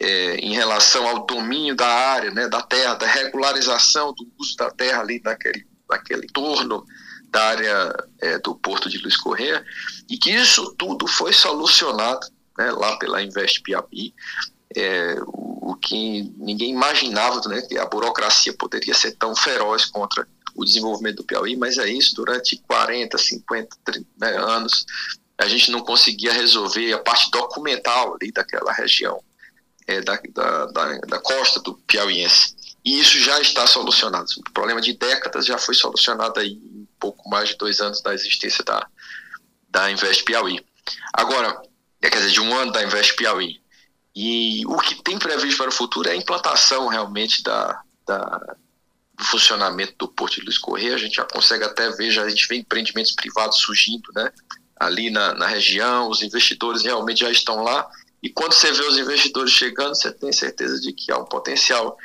é, 0.00 0.36
em 0.36 0.52
relação 0.54 1.06
ao 1.06 1.24
domínio 1.24 1.74
da 1.74 1.86
área, 1.86 2.30
né, 2.30 2.48
da 2.48 2.60
terra, 2.60 2.94
da 2.94 3.06
regularização 3.06 4.12
do 4.12 4.26
uso 4.38 4.56
da 4.56 4.70
terra 4.70 5.00
ali 5.00 5.20
naquele, 5.24 5.66
naquele 5.88 6.26
entorno 6.26 6.84
da 7.30 7.42
área 7.44 7.94
é, 8.20 8.38
do 8.38 8.54
Porto 8.54 8.88
de 8.88 8.98
Luiz 8.98 9.16
Correia, 9.16 9.64
e 10.08 10.16
que 10.16 10.30
isso 10.30 10.74
tudo 10.78 11.06
foi 11.06 11.32
solucionado 11.32 12.26
né, 12.56 12.70
lá 12.70 12.96
pela 12.98 13.22
Invest 13.22 13.62
Piauí, 13.62 14.14
é, 14.74 15.16
o, 15.26 15.72
o, 15.72 15.76
que 15.76 16.22
ninguém 16.36 16.70
imaginava, 16.70 17.40
né, 17.48 17.62
que 17.62 17.78
a 17.78 17.86
burocracia 17.86 18.54
poderia 18.54 18.94
ser 18.94 19.12
tão 19.12 19.34
feroz 19.34 19.84
contra 19.86 20.26
o 20.54 20.64
desenvolvimento 20.64 21.16
do 21.16 21.24
Piauí, 21.24 21.56
mas 21.56 21.76
é 21.78 21.88
isso, 21.88 22.14
durante 22.14 22.56
40, 22.66 23.18
50 23.18 23.76
30, 23.84 24.06
né, 24.18 24.36
anos, 24.38 24.86
a 25.38 25.46
gente 25.46 25.70
não 25.70 25.80
conseguia 25.80 26.32
resolver 26.32 26.92
a 26.92 26.98
parte 26.98 27.30
documental 27.30 28.14
ali 28.14 28.32
daquela 28.32 28.72
região 28.72 29.20
é, 29.86 30.00
da, 30.00 30.20
da, 30.34 30.66
da, 30.66 30.98
da, 30.98 31.18
costa 31.20 31.60
do 31.60 31.74
piauiense. 31.74 32.54
E 32.86 33.00
isso 33.00 33.18
já 33.18 33.40
está 33.40 33.66
solucionado. 33.66 34.28
O 34.38 34.52
problema 34.52 34.80
de 34.80 34.92
décadas 34.92 35.44
já 35.44 35.58
foi 35.58 35.74
solucionado 35.74 36.38
aí 36.38 36.52
em 36.52 36.88
pouco 37.00 37.28
mais 37.28 37.48
de 37.48 37.56
dois 37.56 37.80
anos 37.80 38.00
da 38.00 38.14
existência 38.14 38.64
da, 38.64 38.86
da 39.68 39.90
Invest 39.90 40.22
Piauí. 40.22 40.64
Agora, 41.12 41.60
é, 42.00 42.08
quer 42.08 42.18
dizer, 42.18 42.30
de 42.30 42.40
um 42.40 42.56
ano 42.56 42.70
da 42.70 42.84
Invest 42.84 43.16
Piauí. 43.16 43.60
E 44.14 44.64
o 44.66 44.78
que 44.78 45.02
tem 45.02 45.18
previsto 45.18 45.58
para 45.58 45.68
o 45.68 45.72
futuro 45.72 46.08
é 46.08 46.12
a 46.12 46.16
implantação 46.16 46.86
realmente 46.86 47.42
da, 47.42 47.82
da, 48.06 48.56
do 49.14 49.24
funcionamento 49.24 49.94
do 49.98 50.06
Porto 50.06 50.36
de 50.36 50.42
Luiz 50.42 50.56
Correia. 50.56 50.94
A 50.94 50.98
gente 50.98 51.16
já 51.16 51.24
consegue 51.24 51.64
até 51.64 51.90
ver, 51.90 52.12
já 52.12 52.22
a 52.22 52.28
gente 52.28 52.46
vê 52.46 52.56
empreendimentos 52.56 53.12
privados 53.12 53.58
surgindo, 53.58 54.12
né? 54.14 54.30
Ali 54.78 55.10
na, 55.10 55.34
na 55.34 55.48
região, 55.48 56.08
os 56.08 56.22
investidores 56.22 56.84
realmente 56.84 57.20
já 57.20 57.30
estão 57.32 57.64
lá 57.64 57.90
e 58.22 58.30
quando 58.30 58.52
você 58.52 58.72
vê 58.72 58.82
os 58.82 58.98
investidores 58.98 59.52
chegando, 59.52 59.94
você 59.94 60.12
tem 60.12 60.32
certeza 60.32 60.80
de 60.80 60.92
que 60.92 61.12
há 61.12 61.18
um 61.18 61.24
potencial 61.24 61.96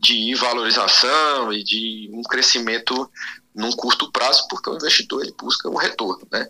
de 0.00 0.34
valorização 0.34 1.52
e 1.52 1.62
de 1.62 2.10
um 2.12 2.22
crescimento 2.22 3.10
num 3.54 3.70
curto 3.72 4.10
prazo, 4.10 4.48
porque 4.48 4.70
o 4.70 4.76
investidor 4.76 5.22
ele 5.22 5.34
busca 5.38 5.68
um 5.68 5.76
retorno, 5.76 6.26
né? 6.32 6.48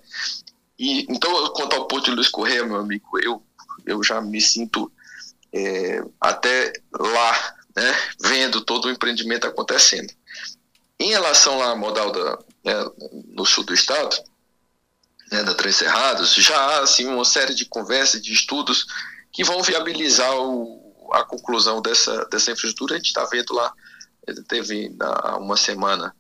E 0.78 1.06
então, 1.10 1.30
quanto 1.52 1.74
ao 1.74 1.86
Porto 1.86 2.06
de 2.06 2.12
Luiz 2.12 2.28
Correia, 2.28 2.64
meu 2.64 2.76
amigo, 2.76 3.18
eu 3.20 3.42
eu 3.84 4.02
já 4.04 4.20
me 4.20 4.40
sinto 4.40 4.90
é, 5.52 6.02
até 6.20 6.72
lá, 6.92 7.56
né, 7.74 7.98
vendo 8.20 8.60
todo 8.60 8.86
o 8.86 8.90
empreendimento 8.90 9.46
acontecendo. 9.46 10.12
Em 10.98 11.10
relação 11.10 11.58
lá 11.58 11.70
à 11.70 11.76
modal 11.76 12.12
da, 12.12 12.38
né, 12.64 12.90
no 13.28 13.44
sul 13.44 13.64
do 13.64 13.74
estado, 13.74 14.16
né, 15.32 15.42
da 15.42 15.54
Três 15.54 15.76
Cerrados, 15.76 16.34
já 16.34 16.56
há 16.56 16.82
assim, 16.82 17.06
uma 17.06 17.24
série 17.24 17.54
de 17.54 17.64
conversas, 17.64 18.22
de 18.22 18.32
estudos 18.32 18.86
que 19.32 19.42
vão 19.42 19.62
viabilizar 19.62 20.36
o, 20.36 20.79
a 21.12 21.25
conclusão 21.25 21.81
dessa, 21.81 22.25
dessa 22.27 22.53
infraestrutura. 22.53 22.94
A 22.94 22.96
gente 22.99 23.09
está 23.09 23.25
vendo 23.25 23.53
lá, 23.55 23.73
teve 24.49 24.94
há 25.01 25.37
uma 25.37 25.57
semana 25.57 26.14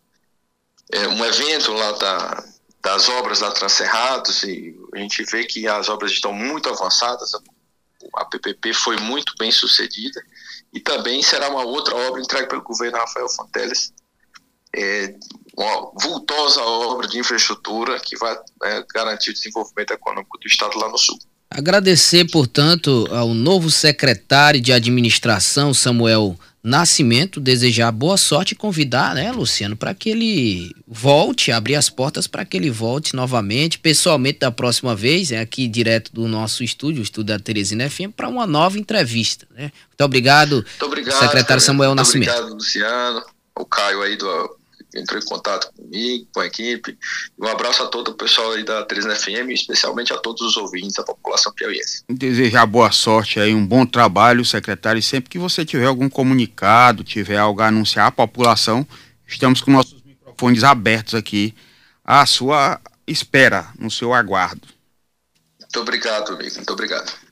é, 0.92 1.06
um 1.08 1.24
evento 1.24 1.72
lá 1.72 1.92
da, 1.92 2.44
das 2.82 3.08
obras 3.08 3.40
da 3.40 3.50
Transcerrados 3.50 4.42
e 4.42 4.74
a 4.94 4.98
gente 4.98 5.24
vê 5.24 5.44
que 5.44 5.66
as 5.68 5.88
obras 5.88 6.10
estão 6.12 6.32
muito 6.32 6.68
avançadas, 6.68 7.32
a 8.14 8.24
PPP 8.24 8.72
foi 8.72 8.96
muito 8.96 9.34
bem 9.38 9.52
sucedida 9.52 10.22
e 10.72 10.80
também 10.80 11.22
será 11.22 11.48
uma 11.48 11.64
outra 11.64 11.94
obra 11.94 12.20
entregue 12.20 12.48
pelo 12.48 12.62
governo 12.62 12.98
Rafael 12.98 13.28
Fonteles, 13.28 13.92
é, 14.74 15.14
uma 15.56 15.92
vultosa 16.00 16.62
obra 16.62 17.06
de 17.06 17.18
infraestrutura 17.18 17.98
que 18.00 18.16
vai 18.16 18.38
é, 18.62 18.84
garantir 18.94 19.30
o 19.30 19.34
desenvolvimento 19.34 19.92
econômico 19.92 20.38
do 20.38 20.46
Estado 20.46 20.78
lá 20.78 20.88
no 20.88 20.96
Sul. 20.96 21.18
Agradecer, 21.50 22.30
portanto, 22.30 23.08
ao 23.10 23.34
novo 23.34 23.70
secretário 23.70 24.60
de 24.60 24.72
administração, 24.72 25.74
Samuel 25.74 26.38
Nascimento, 26.62 27.40
desejar 27.40 27.90
boa 27.90 28.16
sorte 28.16 28.52
e 28.52 28.54
convidar, 28.54 29.14
né, 29.14 29.32
Luciano, 29.32 29.74
para 29.74 29.92
que 29.92 30.10
ele 30.10 30.70
volte, 30.86 31.50
abrir 31.50 31.74
as 31.74 31.90
portas 31.90 32.26
para 32.26 32.44
que 32.44 32.56
ele 32.56 32.70
volte 32.70 33.16
novamente, 33.16 33.78
pessoalmente 33.78 34.40
da 34.40 34.50
próxima 34.52 34.94
vez, 34.94 35.32
é 35.32 35.40
aqui 35.40 35.66
direto 35.66 36.12
do 36.12 36.28
nosso 36.28 36.62
estúdio, 36.62 37.00
o 37.00 37.02
estúdio 37.02 37.34
da 37.34 37.38
Teresina 37.38 37.88
FM, 37.88 38.12
para 38.14 38.28
uma 38.28 38.46
nova 38.46 38.78
entrevista. 38.78 39.46
Né? 39.56 39.72
Muito 39.88 40.04
obrigado, 40.04 40.56
Muito 40.56 40.84
obrigado 40.86 41.18
secretário 41.18 41.62
Samuel 41.62 41.90
Muito 41.90 41.98
Nascimento. 41.98 42.30
Obrigado, 42.30 42.54
Luciano, 42.54 43.22
o 43.58 43.64
Caio 43.64 44.02
aí 44.02 44.16
do 44.16 44.59
entrou 44.94 45.20
em 45.20 45.24
contato 45.24 45.72
comigo, 45.72 46.26
com 46.32 46.40
a 46.40 46.46
equipe. 46.46 46.98
Um 47.38 47.46
abraço 47.46 47.82
a 47.82 47.86
todo 47.86 48.08
o 48.08 48.14
pessoal 48.14 48.52
aí 48.52 48.64
da 48.64 48.84
3 48.84 49.18
FM, 49.18 49.50
especialmente 49.50 50.12
a 50.12 50.18
todos 50.18 50.40
os 50.42 50.56
ouvintes, 50.56 50.98
a 50.98 51.02
população 51.02 51.52
piauiense. 51.52 52.02
Desejar 52.08 52.66
boa 52.66 52.90
sorte 52.90 53.40
aí, 53.40 53.54
um 53.54 53.66
bom 53.66 53.86
trabalho, 53.86 54.44
secretário. 54.44 54.98
E 54.98 55.02
sempre 55.02 55.30
que 55.30 55.38
você 55.38 55.64
tiver 55.64 55.86
algum 55.86 56.08
comunicado, 56.08 57.04
tiver 57.04 57.36
algo 57.36 57.60
a 57.60 57.68
anunciar 57.68 58.06
à 58.06 58.10
população, 58.10 58.86
estamos 59.26 59.60
com 59.60 59.70
nossos 59.70 60.02
microfones 60.04 60.64
abertos 60.64 61.14
aqui 61.14 61.54
à 62.04 62.26
sua 62.26 62.80
espera, 63.06 63.68
no 63.78 63.90
seu 63.90 64.12
aguardo. 64.12 64.68
Muito 65.60 65.80
obrigado, 65.80 66.32
amigo. 66.32 66.56
Muito 66.56 66.72
obrigado. 66.72 67.29